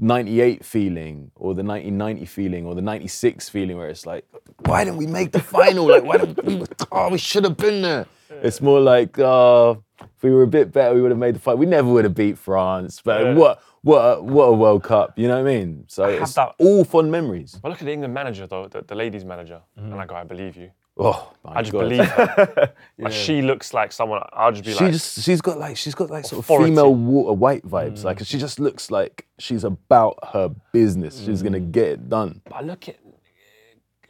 [0.00, 4.24] '98 feeling or the 1990 feeling or the '96 feeling where it's like,
[4.66, 5.86] "Why didn't we make the final?
[5.86, 6.62] Like, why didn't we?
[6.92, 8.06] Oh, we should have been there."
[8.42, 11.38] It's more like, "Oh, if we were a bit better, we would have made the
[11.40, 11.58] fight.
[11.58, 13.34] We never would have beat France, but Yeah.
[13.34, 15.84] what what a, what a World Cup, you know what I mean?
[15.88, 17.58] So have it's that- all fond memories.
[17.62, 19.92] But look at the England manager though, the, the ladies manager, mm-hmm.
[19.92, 20.70] and I go, I believe you.
[20.96, 21.80] Oh, my I just God.
[21.88, 22.72] believe her.
[22.98, 24.22] Like she looks like someone.
[24.32, 26.94] I'll just be She like, just she's got like she's got like sort of female
[26.94, 28.04] Walter White vibes.
[28.04, 31.20] Like she just looks like she's about her business.
[31.24, 32.40] She's gonna get it done.
[32.44, 32.96] But I look at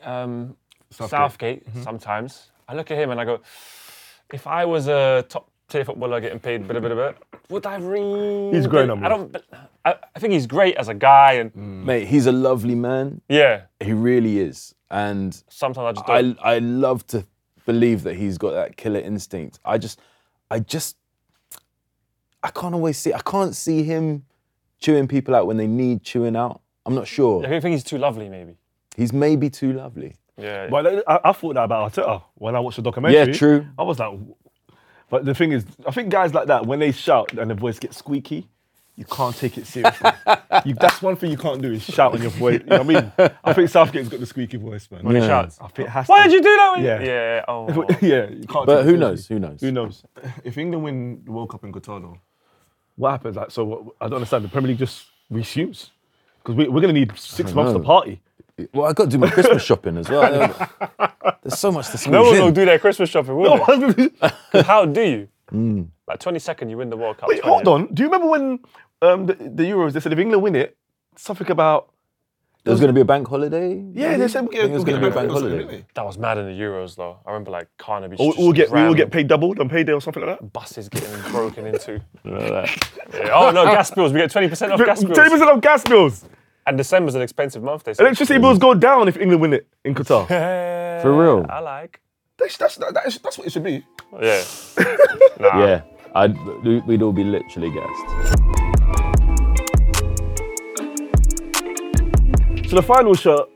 [0.02, 0.56] um,
[0.90, 1.10] Southgate.
[1.10, 1.82] Southgate, Mm-hmm.
[1.82, 2.50] sometimes.
[2.68, 3.40] I look at him and I go,
[4.32, 7.16] if I was a top tier footballer getting paid bit a bit a bit,
[7.48, 8.54] would I really?
[8.56, 9.06] He's great, number.
[9.06, 9.36] I don't.
[9.84, 13.20] I, I think he's great as a guy, and Mate, he's a lovely man.
[13.28, 13.62] yeah.
[13.80, 14.73] He really is.
[14.90, 16.38] And Sometimes I just don't.
[16.42, 17.26] I I love to
[17.66, 19.58] believe that he's got that killer instinct.
[19.64, 20.00] I just
[20.50, 20.96] I just
[22.42, 24.24] I can't always see I can't see him
[24.78, 26.60] chewing people out when they need chewing out.
[26.86, 27.44] I'm not sure.
[27.44, 28.56] I think he's too lovely, maybe.
[28.96, 30.16] He's maybe too lovely.
[30.36, 30.68] Yeah.
[30.68, 33.18] But I, I thought that about Arteta when I watched the documentary.
[33.18, 33.66] Yeah, true.
[33.78, 34.18] I was like,
[35.08, 37.78] but the thing is, I think guys like that when they shout and the voice
[37.78, 38.48] gets squeaky,
[38.96, 40.10] you can't take it seriously.
[40.64, 42.60] you, that's one thing you can't do is shout on your voice.
[42.60, 43.32] You know what I mean?
[43.42, 45.02] I think Southgate's got the squeaky voice, man.
[45.04, 45.58] when he shouts.
[45.60, 46.28] I think it has Why to.
[46.28, 46.72] did you do that?
[46.76, 47.00] When Yeah.
[47.02, 47.44] Yeah.
[47.48, 47.86] Oh.
[48.00, 48.66] yeah, you can't.
[48.66, 49.26] But take it who knows?
[49.26, 49.60] Who knows?
[49.60, 50.04] Who knows?
[50.44, 52.18] If England win the World Cup in Qatar, though,
[52.96, 53.36] what happens?
[53.36, 54.44] Like, so what, I don't understand.
[54.44, 55.90] The Premier League just resumes
[56.42, 58.20] because we, we're going to need six don't months to party.
[58.72, 60.22] Well, I got to do my Christmas shopping as well.
[61.42, 62.54] There's so much to squeeze no one will in.
[62.54, 64.08] do their Christmas shopping, will No, they?
[64.52, 65.28] 'Cause How do you?
[65.52, 65.88] Mm.
[66.08, 67.28] Like 22nd, you win the World Cup.
[67.28, 67.44] Wait, 20th.
[67.44, 67.94] hold on.
[67.94, 68.58] Do you remember when
[69.02, 69.92] um, the, the Euros?
[69.92, 70.76] They said if England win it,
[71.16, 71.90] something about
[72.64, 73.74] There's going to be a bank holiday.
[73.92, 74.08] yeah.
[74.08, 74.20] maybe?
[74.20, 75.84] They said I think there's going to be a bank holiday.
[75.94, 77.18] That was mad in the Euros, though.
[77.26, 78.16] I remember like Carnaby.
[78.18, 80.52] Or just we'll get we will get paid doubled on payday or something like that.
[80.52, 82.00] buses getting broken into.
[82.24, 83.30] Yeah.
[83.32, 84.12] Oh no, gas bills.
[84.12, 85.16] We get 20% off gas bills.
[85.16, 86.24] Ten percent of gas bills.
[86.66, 87.84] And December's an expensive month.
[87.84, 88.02] They say.
[88.02, 90.26] Electricity bills go down if England win it in Qatar.
[91.02, 91.44] For real?
[91.50, 92.00] I like.
[92.44, 93.84] That's, that's, that's, that's what it should be.
[94.20, 94.42] Yeah.
[95.40, 95.66] Nah.
[95.66, 95.82] Yeah,
[96.14, 96.38] I'd,
[96.86, 98.38] we'd all be literally gassed.
[102.70, 103.48] So the final shirt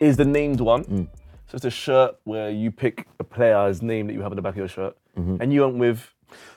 [0.00, 0.84] is the named one.
[0.84, 1.08] Mm.
[1.46, 4.42] So it's a shirt where you pick a player's name that you have on the
[4.42, 5.36] back of your shirt, Mm-hmm.
[5.40, 6.12] and you went with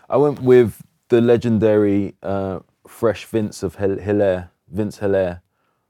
[0.10, 5.44] I went with the legendary uh, Fresh Vince of Hil- Hilaire, Vince Hilaire,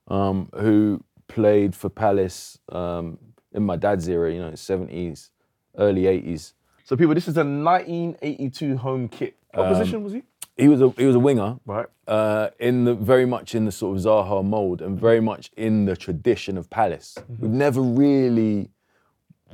[0.10, 3.18] um, who played for Palace um,
[3.54, 5.30] in my dad's era, you know, 70s,
[5.78, 6.54] early 80s.
[6.84, 9.36] So people, this is a 1982 home kit.
[9.54, 10.24] What Um, position was he?
[10.58, 11.86] He was a he was a winger, Right.
[12.08, 15.86] uh, in the very much in the sort of Zaha mold and very much in
[15.86, 17.16] the tradition of Palace.
[17.40, 18.70] We've never really,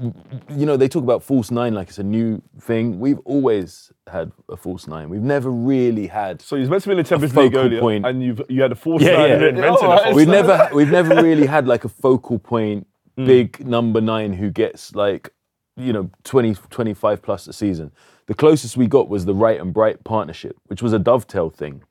[0.01, 2.99] you know, they talk about false nine like it's a new thing.
[2.99, 5.09] We've always had a false nine.
[5.09, 6.41] We've never really had.
[6.41, 8.05] So he's meant to be in the Champions focal League earlier, point.
[8.05, 9.29] and you've you had a fourth Yeah, nine.
[9.29, 9.35] yeah.
[9.35, 13.99] Oh, Invented false We've never we've never really had like a focal point, big number
[13.99, 15.31] nine who gets like,
[15.75, 17.91] you know, 20, 25 plus a season.
[18.27, 21.83] The closest we got was the Wright and Bright partnership, which was a dovetail thing,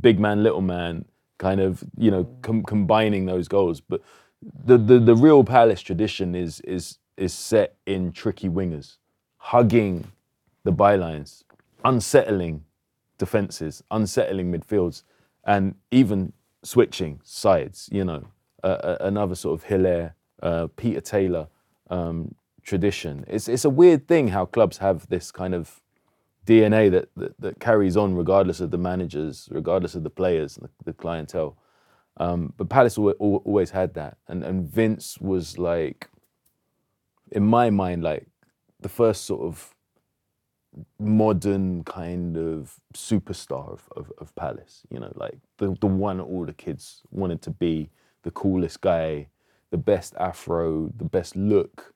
[0.00, 1.04] big man, little man,
[1.38, 3.80] kind of you know com- combining those goals.
[3.80, 4.02] But
[4.64, 8.98] the, the the real Palace tradition is is is set in tricky wingers,
[9.38, 10.06] hugging
[10.64, 11.44] the bylines,
[11.84, 12.64] unsettling
[13.16, 15.02] defenses, unsettling midfields,
[15.44, 17.88] and even switching sides.
[17.90, 18.26] You know,
[18.62, 21.48] uh, another sort of Hilaire, uh, Peter Taylor
[21.88, 23.24] um, tradition.
[23.28, 25.80] It's it's a weird thing how clubs have this kind of
[26.46, 30.68] DNA that that, that carries on regardless of the managers, regardless of the players, the,
[30.84, 31.56] the clientele.
[32.16, 36.08] Um, but Palace al- al- always had that, and and Vince was like,
[37.32, 38.26] in my mind, like
[38.80, 39.74] the first sort of
[40.98, 44.82] modern kind of superstar of, of, of Palace.
[44.90, 47.90] You know, like the, the one all the kids wanted to be,
[48.22, 49.28] the coolest guy,
[49.70, 51.94] the best afro, the best look,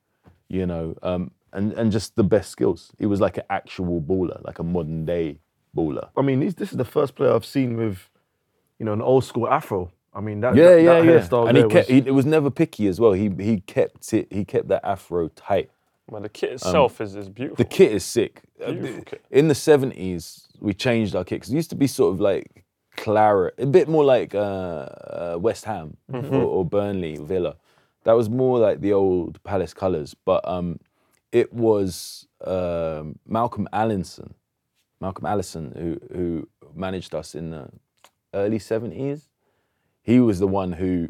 [0.49, 2.91] you know, um, and, and just the best skills.
[2.99, 5.39] He was like an actual baller, like a modern day
[5.75, 6.09] baller.
[6.17, 8.09] I mean, this, this is the first player I've seen with,
[8.79, 9.91] you know, an old school afro.
[10.13, 11.11] I mean, that Yeah, that, yeah, that yeah.
[11.19, 13.13] hairstyle And he kept, was, he, it was never picky as well.
[13.13, 14.27] He he kept it.
[14.31, 15.69] He kept that afro tight.
[16.09, 17.57] Well, the kit itself is, is beautiful.
[17.63, 18.41] The kit is sick.
[18.63, 19.25] Uh, Beautiful kit.
[19.31, 22.63] In the seventies, we changed our kit 'cause it used to be sort of like
[22.95, 26.33] claret, a bit more like uh, uh, West Ham Mm-hmm.
[26.35, 27.55] or, or Burnley, Villa.
[28.05, 30.79] That was more like the old Palace colours, but um,
[31.31, 34.35] it was um, Malcolm Allinson,
[35.01, 37.69] Malcolm Allison, who who managed us in the
[38.33, 39.27] early 70s.
[40.03, 41.09] He was the one who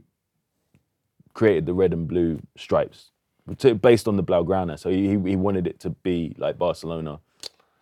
[1.34, 3.12] created the red and blue stripes
[3.58, 4.80] to- based on the Blaugrana.
[4.80, 7.20] So he, he wanted it to be like Barcelona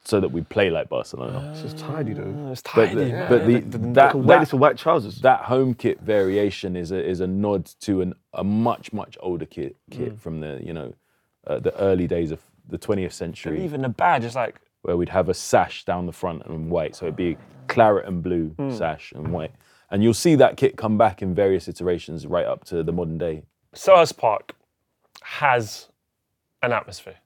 [0.05, 1.51] so that we play like Barcelona.
[1.51, 2.33] It's just tidy though.
[2.47, 2.95] Ah, it's But tidy.
[2.95, 3.29] the, man.
[3.29, 5.21] but the, that, Can wear that, this white trousers.
[5.21, 9.45] that home kit variation is a is a nod to an, a much much older
[9.45, 10.19] kit kit mm.
[10.19, 10.93] from the you know
[11.47, 12.39] uh, the early days of
[12.69, 16.13] the 20th century even the badge is like where we'd have a sash down the
[16.13, 17.37] front and white so it'd be
[17.67, 18.77] claret and blue mm.
[18.77, 19.51] sash and white
[19.91, 23.17] and you'll see that kit come back in various iterations right up to the modern
[23.17, 23.43] day
[23.75, 24.55] Selhurst Park
[25.23, 25.89] has
[26.61, 27.22] an atmosphere, it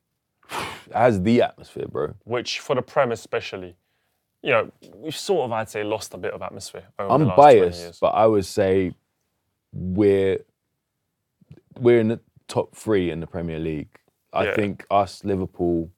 [0.94, 3.76] has the atmosphere bro which for the Prem especially,
[4.42, 6.86] you know, we've sort of I'd say lost a bit of atmosphere.
[7.00, 7.98] Over I'm last biased years.
[8.00, 8.94] but I would say
[9.74, 10.40] we're
[11.80, 13.90] we're in the top three in the Premier League
[14.34, 14.56] I Yeah.
[14.56, 15.90] think us Liverpool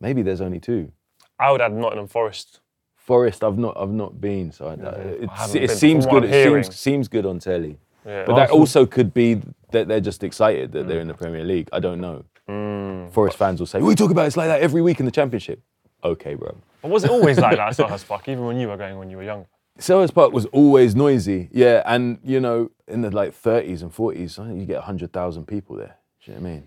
[0.00, 0.92] maybe there's only two
[1.38, 2.60] I would add Nottingham Forest.
[2.96, 6.24] Forest, I've not, I've not been, so I, it, haven't it seems good.
[6.24, 6.62] I'm It hearing.
[6.64, 8.24] seems seems good on telly, Yeah.
[8.26, 9.42] but that also could be
[9.72, 11.02] that they're just excited that they're mm.
[11.02, 11.68] in the Premier League.
[11.72, 12.24] I don't know.
[12.48, 13.10] Mm.
[13.12, 15.60] Forest fans will say, "We talk about it's like that every week in the Championship."
[16.02, 16.54] Okay, bro.
[16.82, 19.08] But was it always like that at Selhurst Park, even when you were going when
[19.10, 19.46] you were young?
[19.78, 24.38] Selhurst Park was always noisy, yeah, and you know, in the like 30s and 40s,
[24.38, 25.96] I think you get 100,000 people there.
[26.24, 26.66] Do you know what I mean?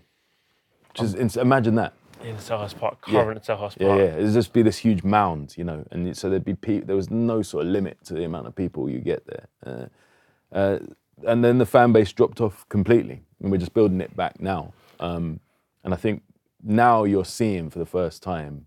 [0.94, 1.92] Just ins- imagine that.
[2.24, 3.98] In Selhurst Park, current Selhurst Yeah, Park.
[4.00, 4.04] yeah.
[4.16, 7.10] It'd just be this huge mound, you know, and so there'd be pe- there was
[7.10, 9.46] no sort of limit to the amount of people you get there.
[9.64, 9.86] Uh,
[10.54, 10.78] uh,
[11.26, 14.72] and then the fan base dropped off completely, and we're just building it back now.
[14.98, 15.38] Um,
[15.84, 16.22] and I think
[16.62, 18.66] now you're seeing for the first time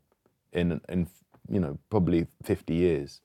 [0.54, 1.08] in in
[1.50, 3.22] you know probably 50 years,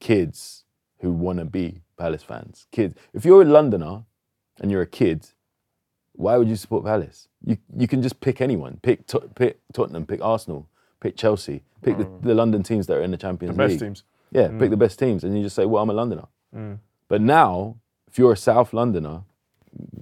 [0.00, 0.64] kids
[1.00, 2.66] who want to be Palace fans.
[2.72, 4.04] Kids, if you're a Londoner
[4.60, 5.26] and you're a kid,
[6.12, 7.28] why would you support Palace?
[7.44, 8.78] You you can just pick anyone.
[8.82, 10.68] Pick pick Tottenham, pick Arsenal,
[11.00, 13.56] pick Chelsea, pick the, the London teams that are in the Champions Mm.
[13.56, 13.80] the best League.
[13.80, 14.04] teams.
[14.30, 16.26] Yeah, pick the best teams, and you just say, "Well, I'm a Londoner."
[17.08, 17.76] But now,
[18.08, 19.22] if you're a South Londoner,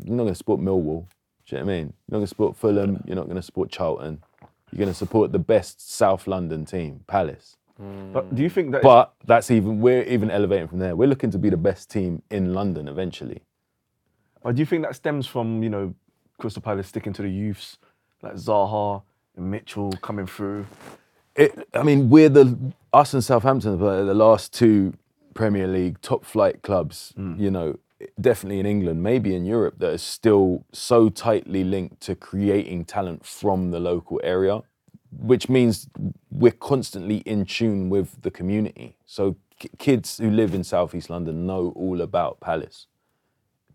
[0.04, 1.06] you're not going to support Millwall.
[1.46, 1.92] Do you know what I mean?
[2.08, 3.04] You're not going to support Fulham.
[3.06, 4.22] You're not going to support Charlton.
[4.70, 7.56] You're going to support the best South London team, Palace.
[8.12, 8.82] But do you think that?
[8.82, 10.94] But that's even we're even elevating from there.
[10.94, 13.42] We're looking to be the best team in London eventually.
[14.42, 15.94] But do you think that stems from you know
[16.38, 17.78] Crystal Palace sticking to the youths
[18.22, 19.02] like Zaha
[19.36, 20.66] and Mitchell coming through?
[21.34, 22.56] It, I mean, we're the
[22.92, 24.94] us and Southampton are the last two
[25.34, 27.12] Premier League top flight clubs.
[27.16, 27.34] Hmm.
[27.38, 27.78] You know,
[28.20, 33.24] definitely in England, maybe in Europe, that are still so tightly linked to creating talent
[33.24, 34.62] from the local area,
[35.10, 35.88] which means
[36.30, 38.96] we're constantly in tune with the community.
[39.04, 39.36] So
[39.78, 42.86] kids who live in Southeast London know all about Palace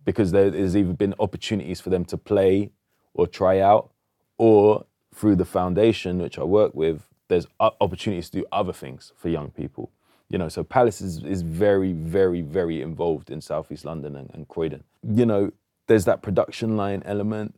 [0.05, 2.71] because there- there's either been opportunities for them to play
[3.13, 3.91] or try out,
[4.37, 9.29] or through the foundation which I work with, there's opportunities to do other things for
[9.29, 9.91] young people.
[10.29, 14.47] You know, so Palace is, is very, very, very involved in Southeast London and, and
[14.47, 14.83] Croydon.
[15.03, 15.51] You know,
[15.87, 17.57] there's that production line element,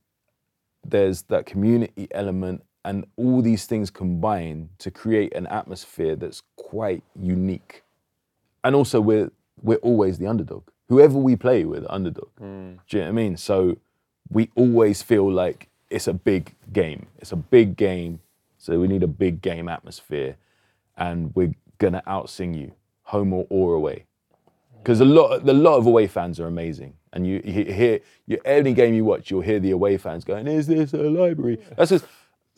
[0.85, 7.03] there's that community element, and all these things combine to create an atmosphere that's quite
[7.19, 7.83] unique.
[8.63, 10.63] And also, we're we're always the underdog.
[10.87, 12.29] Whoever we play, we're the underdog.
[12.37, 12.73] Hmm.
[12.87, 13.37] Do you know what I mean?
[13.37, 13.77] So
[14.29, 17.07] we always feel like it's a big game.
[17.17, 18.21] It's a big game.
[18.57, 20.37] So we need a big game atmosphere,
[20.97, 22.73] and we're gonna outsing you,
[23.03, 24.05] home or, or away.
[24.77, 28.39] Because a lot, a lot of away fans are amazing, and you, you hear you,
[28.45, 31.89] any game you watch, you'll hear the away fans going, "Is this a library?" That's
[31.89, 32.05] just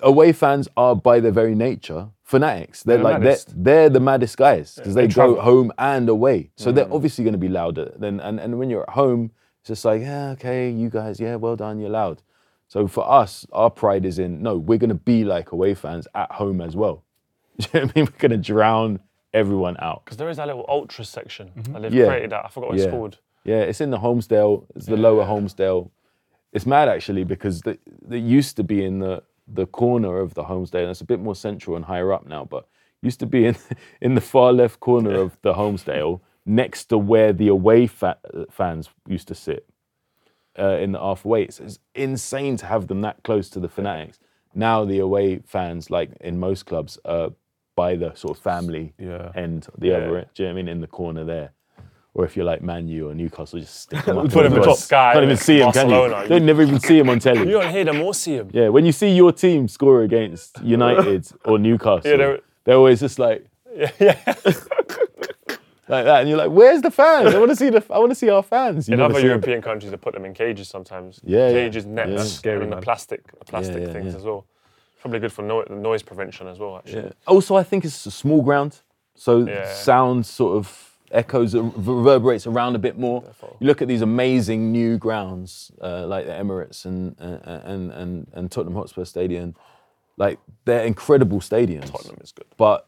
[0.02, 2.84] away fans are by their very nature fanatics.
[2.84, 5.42] They're, They're like they're, they're the maddest guys because they, they go travel.
[5.42, 6.96] home and away, so they're mm.
[6.96, 7.92] obviously going to be louder.
[7.98, 11.36] Then and, and when you're at home, it's just like, yeah, okay, you guys, yeah,
[11.36, 12.22] well done, you're loud.
[12.68, 16.08] So for us, our pride is in no, we're going to be like away fans
[16.16, 17.04] at home as well.
[17.60, 18.06] Do you know what I mean?
[18.06, 19.00] We're going to drown
[19.34, 20.04] everyone out.
[20.06, 22.08] Because there is that little ultra section that they've Yeah.
[22.08, 22.46] created that.
[22.46, 22.92] I forgot what it's Yeah.
[22.92, 23.20] called.
[23.44, 24.66] Yeah, it's in the Holmesdale.
[24.76, 25.90] It's the lower Holmesdale.
[26.54, 27.78] It's mad actually because the,
[28.10, 30.82] it used to be in the the corner of the Holmesdale.
[30.84, 32.68] And it's a bit more central and higher up now, but
[33.02, 33.56] used to be in
[34.02, 38.20] in the far left corner of the Holmesdale, next to where the away fa-
[38.50, 39.66] fans used to sit
[40.60, 41.60] uh, in the Arthur Waits.
[41.60, 44.20] It's insane to have them that close to the fanatics.
[44.54, 47.32] Now the away fans, like in most clubs, are
[47.82, 49.32] by the sort of family Yeah.
[49.46, 50.08] end, the other.
[50.08, 50.68] Do you know what I mean?
[50.76, 51.50] In the corner there.
[52.14, 54.30] Or if you're like Man U or Newcastle, just stick them up.
[54.38, 55.96] Put him on the top guy, Can't even see him, can you?
[55.96, 56.28] Barcelona.
[56.32, 57.40] They never even see him on telly.
[57.50, 58.50] You don't hear them or see them.
[58.60, 63.00] Yeah, when you see your team score against United or Newcastle, Yeah, they're- they're, always
[63.00, 63.40] just like,
[63.76, 64.18] yeah.
[65.94, 67.34] like that, and you're like, "Where's the fans?
[67.36, 69.22] I want to see the, I want to see our fans." You In other see
[69.22, 69.28] them.
[69.30, 71.20] European countries, they put them in cages sometimes.
[71.24, 71.54] Yeah, yeah.
[71.54, 72.24] cages, nets, Yeah.
[72.24, 74.20] Scary, and the plastic, the plastic yeah, things yeah.
[74.20, 74.46] as well.
[75.02, 76.78] Probably good for no- noise prevention as well.
[76.78, 77.12] Actually, Yeah.
[77.28, 78.80] Also, I think it's a small ground,
[79.16, 79.74] so Yeah.
[79.74, 83.24] sound sort of echoes, uh, reverberates around a bit more.
[83.60, 88.28] You look at these amazing new grounds uh, like the Emirates and, uh, and and
[88.34, 89.56] and Tottenham Hotspur Stadium,
[90.18, 91.92] like they're incredible stadiums.
[91.92, 92.48] Tottenham is good.
[92.58, 92.86] but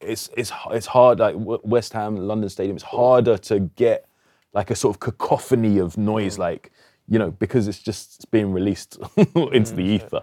[0.00, 1.18] it's it's it's hard.
[1.20, 4.06] Like West Ham, London Stadium, it's harder to get
[4.52, 6.72] like a sort of cacophony of noise, like
[7.06, 8.98] you know, because it's just it's being released
[9.52, 10.22] into the ether.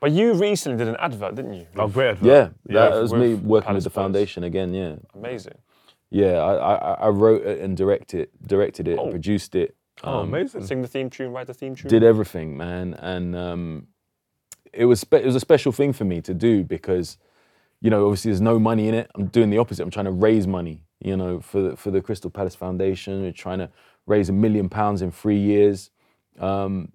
[0.00, 1.66] But you recently did an advert, didn't you?
[1.76, 2.26] Oh, great advert.
[2.26, 4.04] Yeah, that with- was me working Palace with the Palace.
[4.06, 4.72] foundation again.
[4.74, 5.58] Yeah, Amazing.
[6.10, 6.34] yeah.
[6.38, 9.10] I I, I wrote it and directed directed it, Oh.
[9.10, 9.74] produced it.
[10.04, 10.64] Oh, um, amazing.
[10.64, 11.88] Sing the theme tune, write the theme tune.
[11.90, 13.88] did everything, man, and um,
[14.72, 17.18] it was spe- it was a special thing for me to do because,
[17.80, 19.10] you know, obviously there's no money in it.
[19.16, 19.82] I'm doing the opposite.
[19.82, 23.22] I'm trying to raise money, you know, for the, for the Crystal Palace Foundation.
[23.22, 23.70] We're trying to
[24.06, 25.90] raise a million pounds in three years.
[26.38, 26.92] Um,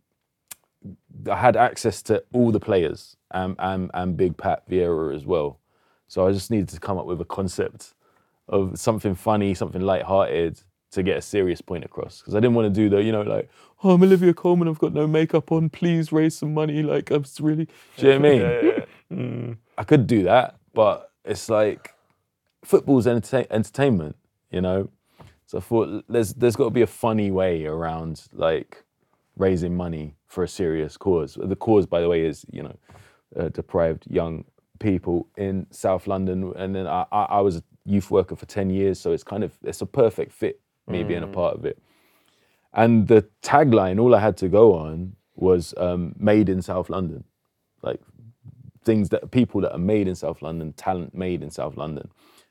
[1.30, 5.60] I had access to all the players and, and and Big Pat Vieira as well,
[6.08, 7.94] so I just needed to come up with a concept
[8.50, 10.60] of something funny, something light-hearted
[10.92, 12.20] to get a serious point across.
[12.20, 13.50] Because I didn't want to do the, you know, like,
[13.84, 16.84] oh, I'm Olivia Colman, I've got no makeup on, please raise some money.
[16.84, 17.66] Like, I'm just really,
[17.98, 18.42] do you know what I mean?
[18.42, 18.86] Yeah, yeah, yeah.
[19.18, 19.58] Mm.
[19.78, 21.94] I could do that, but it's like
[22.64, 24.16] football's entertain- entertainment,
[24.52, 24.90] you know.
[25.46, 28.84] So I thought there's there's got to be a funny way around like
[29.38, 31.38] raising money for a serious cause.
[31.40, 32.76] The cause, by the way, is you know
[33.40, 34.46] uh, deprived young
[34.80, 38.70] people in South London, and then I, I, I was a youth worker for ten
[38.70, 41.78] years, so it's kind of it's a perfect fit me being a part of it.
[42.74, 47.24] And the tagline, all I had to go on was um, "Made in South London,"
[47.84, 48.02] like
[48.84, 52.10] things that people that are made in South London, talent made in South London,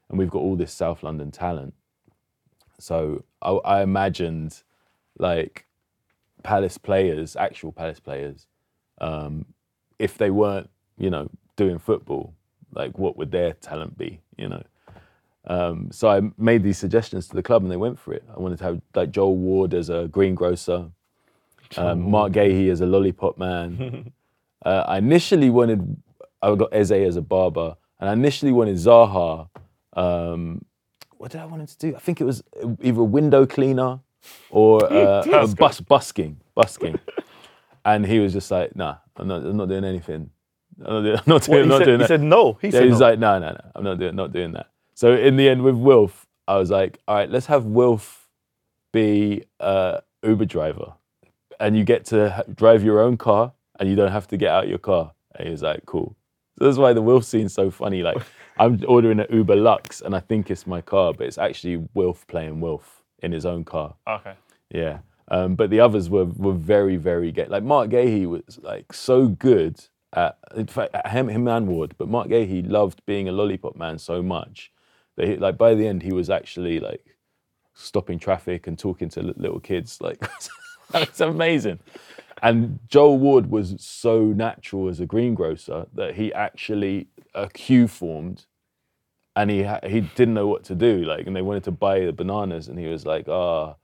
[0.09, 1.74] and we've got all this South London talent.
[2.78, 4.62] So I, I imagined
[5.18, 5.66] like
[6.43, 8.47] Palace players, actual Palace players,
[9.01, 9.45] um,
[9.99, 12.34] if they weren't, you know, doing football,
[12.74, 14.62] like what would their talent be, you know?
[15.47, 18.24] Um, so I made these suggestions to the club, and they went for it.
[18.34, 20.90] I wanted to have like Joel Ward as a greengrocer,
[21.76, 24.12] um, Marc Guéhi as a lollipop man.
[24.64, 25.97] uh, I initially wanted,
[26.40, 29.49] I got Eze as a barber, and I initially wanted Zaha.
[29.95, 30.64] Um,
[31.18, 31.97] what did I want him to do?
[31.97, 32.43] I think it was
[32.80, 34.01] either a window cleaner
[34.51, 37.01] or uh, bus busking, busking.
[37.85, 40.31] And he was just like, "Nah, I'm not, I'm not doing anything.
[40.85, 42.59] I'm not doing, I'm not doing, he not said, doing he that." said no.
[42.62, 43.01] He Yeah, said he's no.
[43.01, 44.68] like, no, no, no, I'm not doing, not doing that.
[44.95, 48.29] So in the end, with Wilf, I was like, all right, let's have Wilf
[48.93, 50.95] be a Uber driver,
[51.61, 54.68] and you get to drive your own car, and you don't have to get out
[54.68, 55.12] your car.
[55.35, 56.16] And he was like, cool.
[56.59, 58.03] So that's why the Wilf scene's so funny.
[58.03, 58.18] Like,
[58.59, 62.27] I'm ordering an Uber Lux, and I think it's my car, but it's actually Wilf
[62.29, 63.95] playing Wilf in his own car.
[64.07, 64.35] Okay.
[64.70, 64.99] Yeah.
[65.29, 67.47] Um, but the others were were very, very gay.
[67.47, 69.81] Like Marc Guéhi was like so good
[70.12, 73.77] at in fact at him, him and Ward, but Marc Guéhi loved being a lollipop
[73.77, 74.73] man so much
[75.16, 77.16] that he, like by the end he was actually like
[77.75, 80.01] stopping traffic and talking to little kids.
[80.01, 80.23] Like
[80.95, 81.79] it's amazing.
[82.43, 88.47] And Joel Ward was so natural as a greengrocer that he actually a queue formed
[89.37, 91.05] and he ha- he didn't know what to do.
[91.05, 93.74] Like, and they wanted to buy the bananas, and he was like, ah.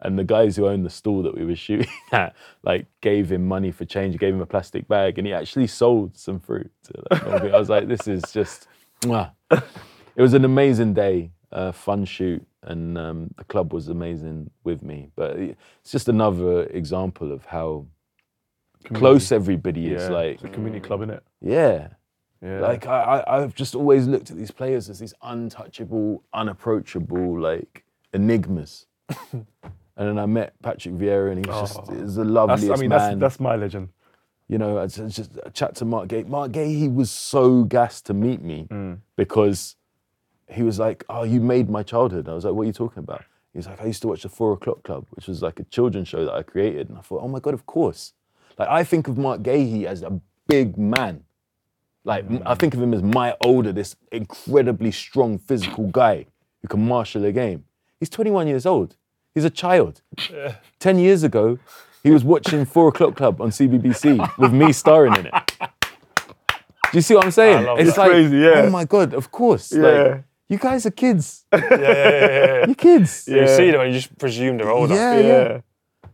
[0.00, 3.48] And the guys who owned the stall that we were shooting at, like, gave him
[3.48, 6.70] money for change, gave him a plastic bag, and he actually sold some fruit.
[7.10, 8.68] I was like, this is just,
[9.02, 9.32] mwah.
[9.50, 14.82] it was an amazing day, uh, fun shoot, and um, the club was amazing with
[14.82, 15.08] me.
[15.16, 17.86] But it's just another example of how
[18.92, 20.02] close everybody is.
[20.04, 21.22] yeah, Like, it's a community club, isn't it?
[21.40, 21.88] yeah.
[22.46, 22.60] Yeah.
[22.60, 27.84] Like I, I, I've just always looked at these players as these untouchable, unapproachable, like
[28.12, 28.86] enigmas.
[29.32, 29.46] and
[29.96, 32.90] then I met Patrick Vieira, and he was just was the that's, loveliest I mean,
[32.90, 32.98] man.
[32.98, 33.88] that's that's my legend.
[34.48, 36.26] you know, I just, just I chat to Marc Guéhi.
[36.28, 38.98] Marc Guéhi, he was so gassed to meet me Mm.
[39.16, 39.76] because
[40.48, 43.02] he was like, "Oh, you made my childhood." I was like, "What are you talking
[43.02, 45.64] about?" He's like, "I used to watch the Four O'clock Club, which was like a
[45.64, 48.12] children's show that I created," and I thought, "Oh my god, of course!"
[48.58, 51.24] Like I think of Marc Guéhi as a big man.
[52.06, 56.26] Like I think of him as my older, this incredibly strong physical guy
[56.62, 57.64] who can marshal a game.
[57.98, 58.96] He's 21 years old.
[59.34, 60.02] He's a child.
[60.78, 61.58] 10 years ago,
[62.04, 65.34] he was watching Four O'Clock Club on CBBC with me starring in it.
[65.58, 67.66] Do you see what I'm saying?
[67.66, 67.98] love it's that.
[67.98, 68.62] like, Crazy, yeah.
[68.64, 69.72] oh my God, of course.
[69.72, 69.82] Yeah.
[69.82, 71.44] Like, you guys are kids.
[71.52, 72.66] Yeah, yeah, yeah, yeah.
[72.66, 73.26] You're kids.
[73.26, 74.94] You see them and you just presume they're older.
[74.94, 75.60] Yeah, Yeah.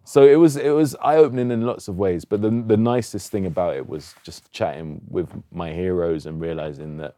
[0.05, 0.09] Yeah.
[0.09, 2.25] So it was it was eye opening in lots of ways.
[2.25, 6.99] But the the nicest thing about it was just chatting with my heroes and realizing
[6.99, 7.17] that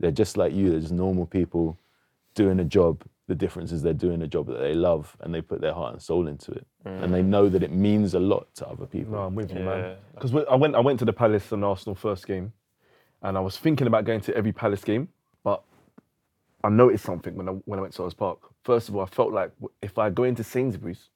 [0.00, 0.70] they're just like you.
[0.70, 1.78] They're just normal people
[2.34, 3.02] doing a job.
[3.26, 5.92] The difference is they're doing a job that they love and they put their heart
[5.92, 7.26] and soul into it, and they mm.
[7.26, 9.12] know that it means a lot to other people.
[9.12, 9.96] No, I'm with you, man.
[10.14, 12.52] Because I went, I went to the Palace and Arsenal first game,
[13.20, 15.08] and I was thinking about going to every Palace game,
[15.44, 15.62] but
[16.64, 18.38] I noticed something when I when I went to Selhurst Park.
[18.62, 19.50] First of all, I felt like
[19.82, 21.10] if I go into Sainsbury's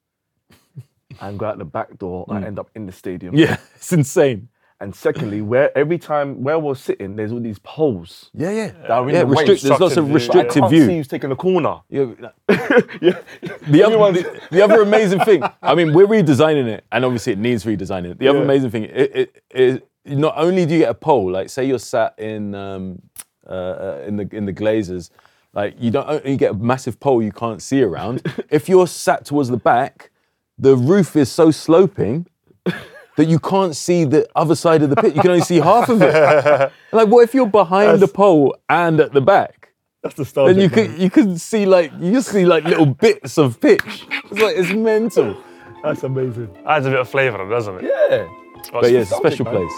[1.20, 3.34] and go out the back door, and end up in the stadium.
[3.34, 4.48] Yeah, it's insane.
[4.80, 8.30] And secondly, where every time where we're sitting, there's all these poles.
[8.34, 8.66] Yeah, yeah.
[8.72, 9.44] that are in yeah, the way.
[9.44, 10.10] restrict, there's lots of Obstructed view.
[10.10, 10.96] I restricted can't see view.
[10.96, 11.76] who's taking the corner.
[11.88, 12.06] Yeah,
[13.00, 13.18] yeah.
[13.68, 17.38] The other, the, the other amazing thing, I mean, we're redesigning it, and obviously it
[17.38, 18.18] needs redesigning.
[18.18, 18.44] The other Yeah.
[18.44, 21.78] amazing thing, it, it, it, not only do you get a pole, like say you're
[21.78, 23.00] sat in um,
[23.46, 25.10] uh, uh, in the in the Glazers,
[25.54, 28.22] like you don't only get a massive pole you can't see around.
[28.50, 30.10] if you're sat towards the back,
[30.58, 32.26] the roof is so sloping
[33.16, 35.14] that you can't see the other side of the pit.
[35.14, 36.72] You can only see half of it.
[36.92, 39.72] like, what if you're behind the pole and at the back?
[40.02, 40.46] That's the style.
[40.46, 44.04] then you could you could see like you just see like little bits of pitch.
[44.10, 45.36] It's like it's mental.
[45.84, 46.48] That's amazing.
[46.66, 47.84] Adds a bit of flavour, doesn't it?
[47.84, 48.28] Yeah.
[48.72, 49.54] But yeah, it's a special man.
[49.54, 49.72] place.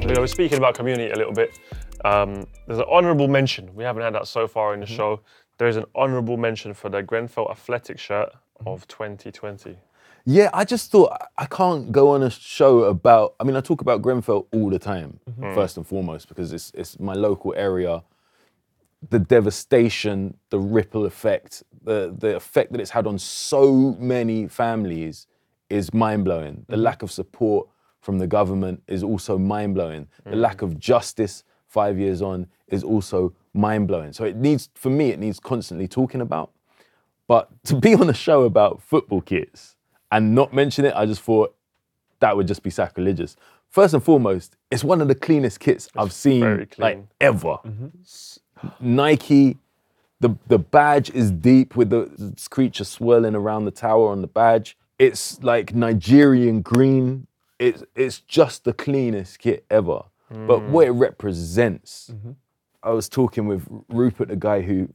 [0.00, 1.58] You know, we're speaking about community a little bit.
[2.04, 3.74] Um, there's an honourable mention.
[3.74, 5.20] We haven't had that so far in the show.
[5.60, 8.32] There is an honourable mention for the Grenfell Athletic shirt
[8.64, 9.76] of 2020.
[10.24, 13.34] Yeah, I just thought I can't go on a show about.
[13.38, 15.52] I mean, I talk about Grenfell all the time, mm-hmm.
[15.52, 18.02] first and foremost, because it's it's my local area.
[19.10, 25.26] The devastation, the ripple effect, the the effect that it's had on so many families
[25.68, 26.64] is mind blowing.
[26.68, 26.84] The mm-hmm.
[26.84, 27.68] lack of support
[28.00, 30.08] from the government is also mind blowing.
[30.24, 30.40] The mm-hmm.
[30.40, 34.12] lack of justice five years on is also mind blowing.
[34.12, 36.50] So it needs, for me, it needs constantly talking about.
[37.26, 39.76] But to be on a show about football kits
[40.10, 41.54] and not mention it, I just thought
[42.18, 43.36] that would just be sacrilegious.
[43.68, 46.42] First and foremost, it's one of the cleanest kits I've seen
[46.82, 47.56] like ever.
[48.02, 48.40] S-
[48.80, 49.56] Nike,
[50.18, 54.76] the the badge is deep with the creature swirling around the tower on the badge.
[54.98, 57.28] It's like Nigerian green.
[57.60, 60.02] It's it's just the cleanest kit ever.
[60.30, 62.12] But what it represents,
[62.82, 64.88] I was talking with Rupert, the guy who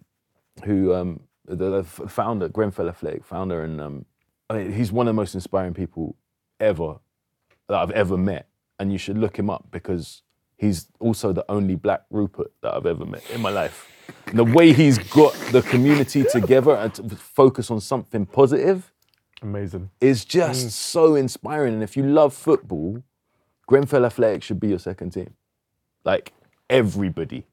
[0.64, 4.06] who um, the, the founder, Grenfell Athletic founder, and um,
[4.50, 6.16] I mean, he's one of the most inspiring people
[6.60, 7.00] ever
[7.68, 8.48] that I've ever met.
[8.80, 10.22] And you should look him up because
[10.58, 13.92] he's also the only black Rupert that I've ever met in my life.
[14.28, 18.92] And the way he's got the community together and to focus on something positive
[19.42, 19.90] Amazing.
[20.02, 21.76] is just so inspiring.
[21.76, 23.02] And if you love football,
[23.68, 25.34] Grenfell Athletic should be your second team.
[26.04, 26.34] Like
[26.70, 27.46] everybody,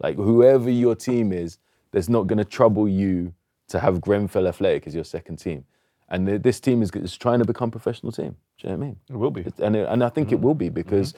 [0.00, 1.58] like whoever your team is,
[1.92, 3.32] there's not going to trouble you
[3.68, 5.64] to have Grenfell Athletic as your second team.
[6.08, 8.36] And th- this team is, is trying to become a professional team.
[8.58, 8.96] Do you know what I mean?
[9.08, 9.40] It will be.
[9.42, 10.44] It- and, it- and I think it mm-hmm.
[10.44, 11.14] will be because,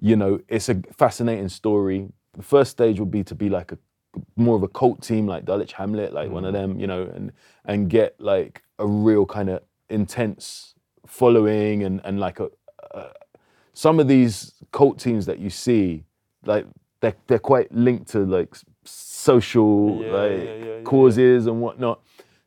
[0.00, 2.08] you know, it's a fascinating story.
[2.34, 3.78] The first stage will be to be like a
[4.36, 6.70] more of a cult team like Dulwich Hamlet, like one of mm-hmm.
[6.72, 7.32] them, you know, and
[7.64, 10.74] and get like a real kind of intense
[11.06, 12.48] following and and like a,
[12.92, 13.10] a
[13.78, 16.02] some of these cult teams that you see,
[16.44, 16.66] like
[17.00, 22.00] they're they're quite linked to like social Yeah, like yeah, yeah, causes and whatnot.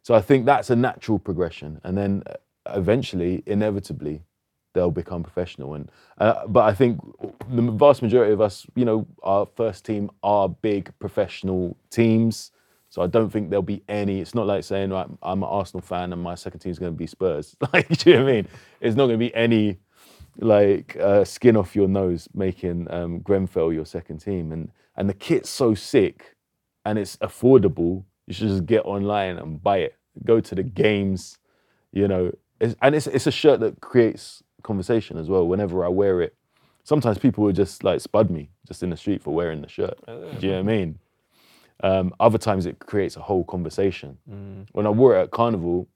[0.03, 2.33] So I think that's a natural progression, and then uh,
[2.75, 4.23] eventually, inevitably,
[4.73, 5.73] they'll become professional.
[5.73, 6.99] And uh, but I think
[7.49, 12.51] the vast majority of us, you know, our first team are big professional teams.
[12.89, 14.19] So I don't think there'll be any.
[14.19, 16.91] It's not like saying right, I'm an Arsenal fan and my second team is going
[16.91, 17.55] to be Spurs.
[17.71, 18.47] Like, do you know what I mean?
[18.81, 19.79] It's not going to be any
[20.37, 24.51] like uh, skin off your nose making um, Grenfell your second team.
[24.51, 26.35] And and the kit's so sick,
[26.85, 28.03] and it's affordable.
[28.27, 29.95] You should just get online and buy it.
[30.25, 31.37] Go to the games,
[31.91, 32.31] you know.
[32.59, 35.47] It's, and it's it's a shirt that creates conversation as well.
[35.47, 36.35] Whenever I wear it,
[36.83, 39.97] sometimes people will just like spud me just in the street for wearing the shirt.
[40.39, 40.99] Do you know what I mean?
[41.83, 44.17] Um, other times it creates a whole conversation.
[44.73, 45.87] When I wore it at Carnival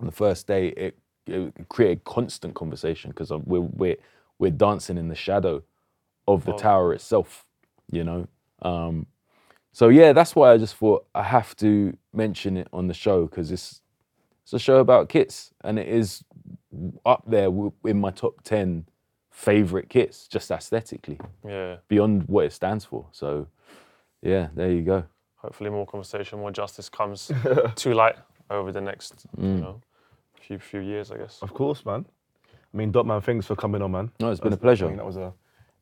[0.00, 3.96] on the first day, it, it created constant conversation because we're, we're
[4.38, 5.62] we're dancing in the shadow
[6.28, 7.44] of the tower itself.
[7.90, 8.28] You know.
[8.62, 9.06] Um,
[9.72, 13.26] so yeah, that's why I just thought I have to mention it on the show
[13.26, 13.82] because it's
[14.42, 16.24] it's a show about kits and it is
[17.04, 17.48] up there
[17.84, 18.86] in my top ten
[19.30, 21.76] favorite kits, just aesthetically, Yeah.
[21.88, 23.06] beyond what it stands for.
[23.12, 23.48] So
[24.22, 25.04] yeah, there you go.
[25.36, 27.30] Hopefully, more conversation, more justice comes
[27.76, 28.16] to light
[28.50, 29.80] over the next, you know,
[30.46, 31.38] few few years, I guess.
[31.42, 32.04] Of course, man.
[32.72, 34.10] I mean, Dot Man, thanks for coming on, man.
[34.20, 34.86] No, it's been a pleasure.
[34.86, 35.32] think that was a,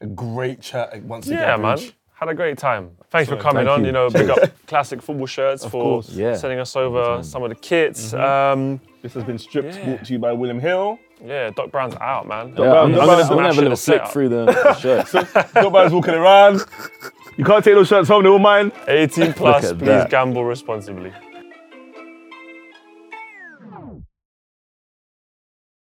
[0.00, 1.40] a great chat once again.
[1.40, 1.76] Yeah, man.
[1.76, 1.94] Bridge.
[2.16, 2.92] Had a great time.
[3.10, 3.80] Thanks for coming thank on.
[3.80, 3.86] you.
[3.86, 4.38] You know, big up
[4.68, 6.10] classic football shirts for course.
[6.10, 6.36] Yeah.
[6.36, 8.14] sending us over some of the kits.
[8.14, 9.84] Um, This has been stripped, Yeah.
[9.84, 10.98] brought to you by William Hill.
[11.24, 12.54] yeah, Doc Brown's out, man.
[12.56, 14.74] Yeah, I'm, I'm gonna, I'm gonna have a little Smash it, flick through the, the
[14.78, 15.12] shirts.
[15.12, 16.60] Dot Man's walking around.
[17.36, 18.70] You can't take those shirts home, they're all mine.
[18.86, 20.08] 18 plus, please that.
[20.08, 21.12] gamble responsibly.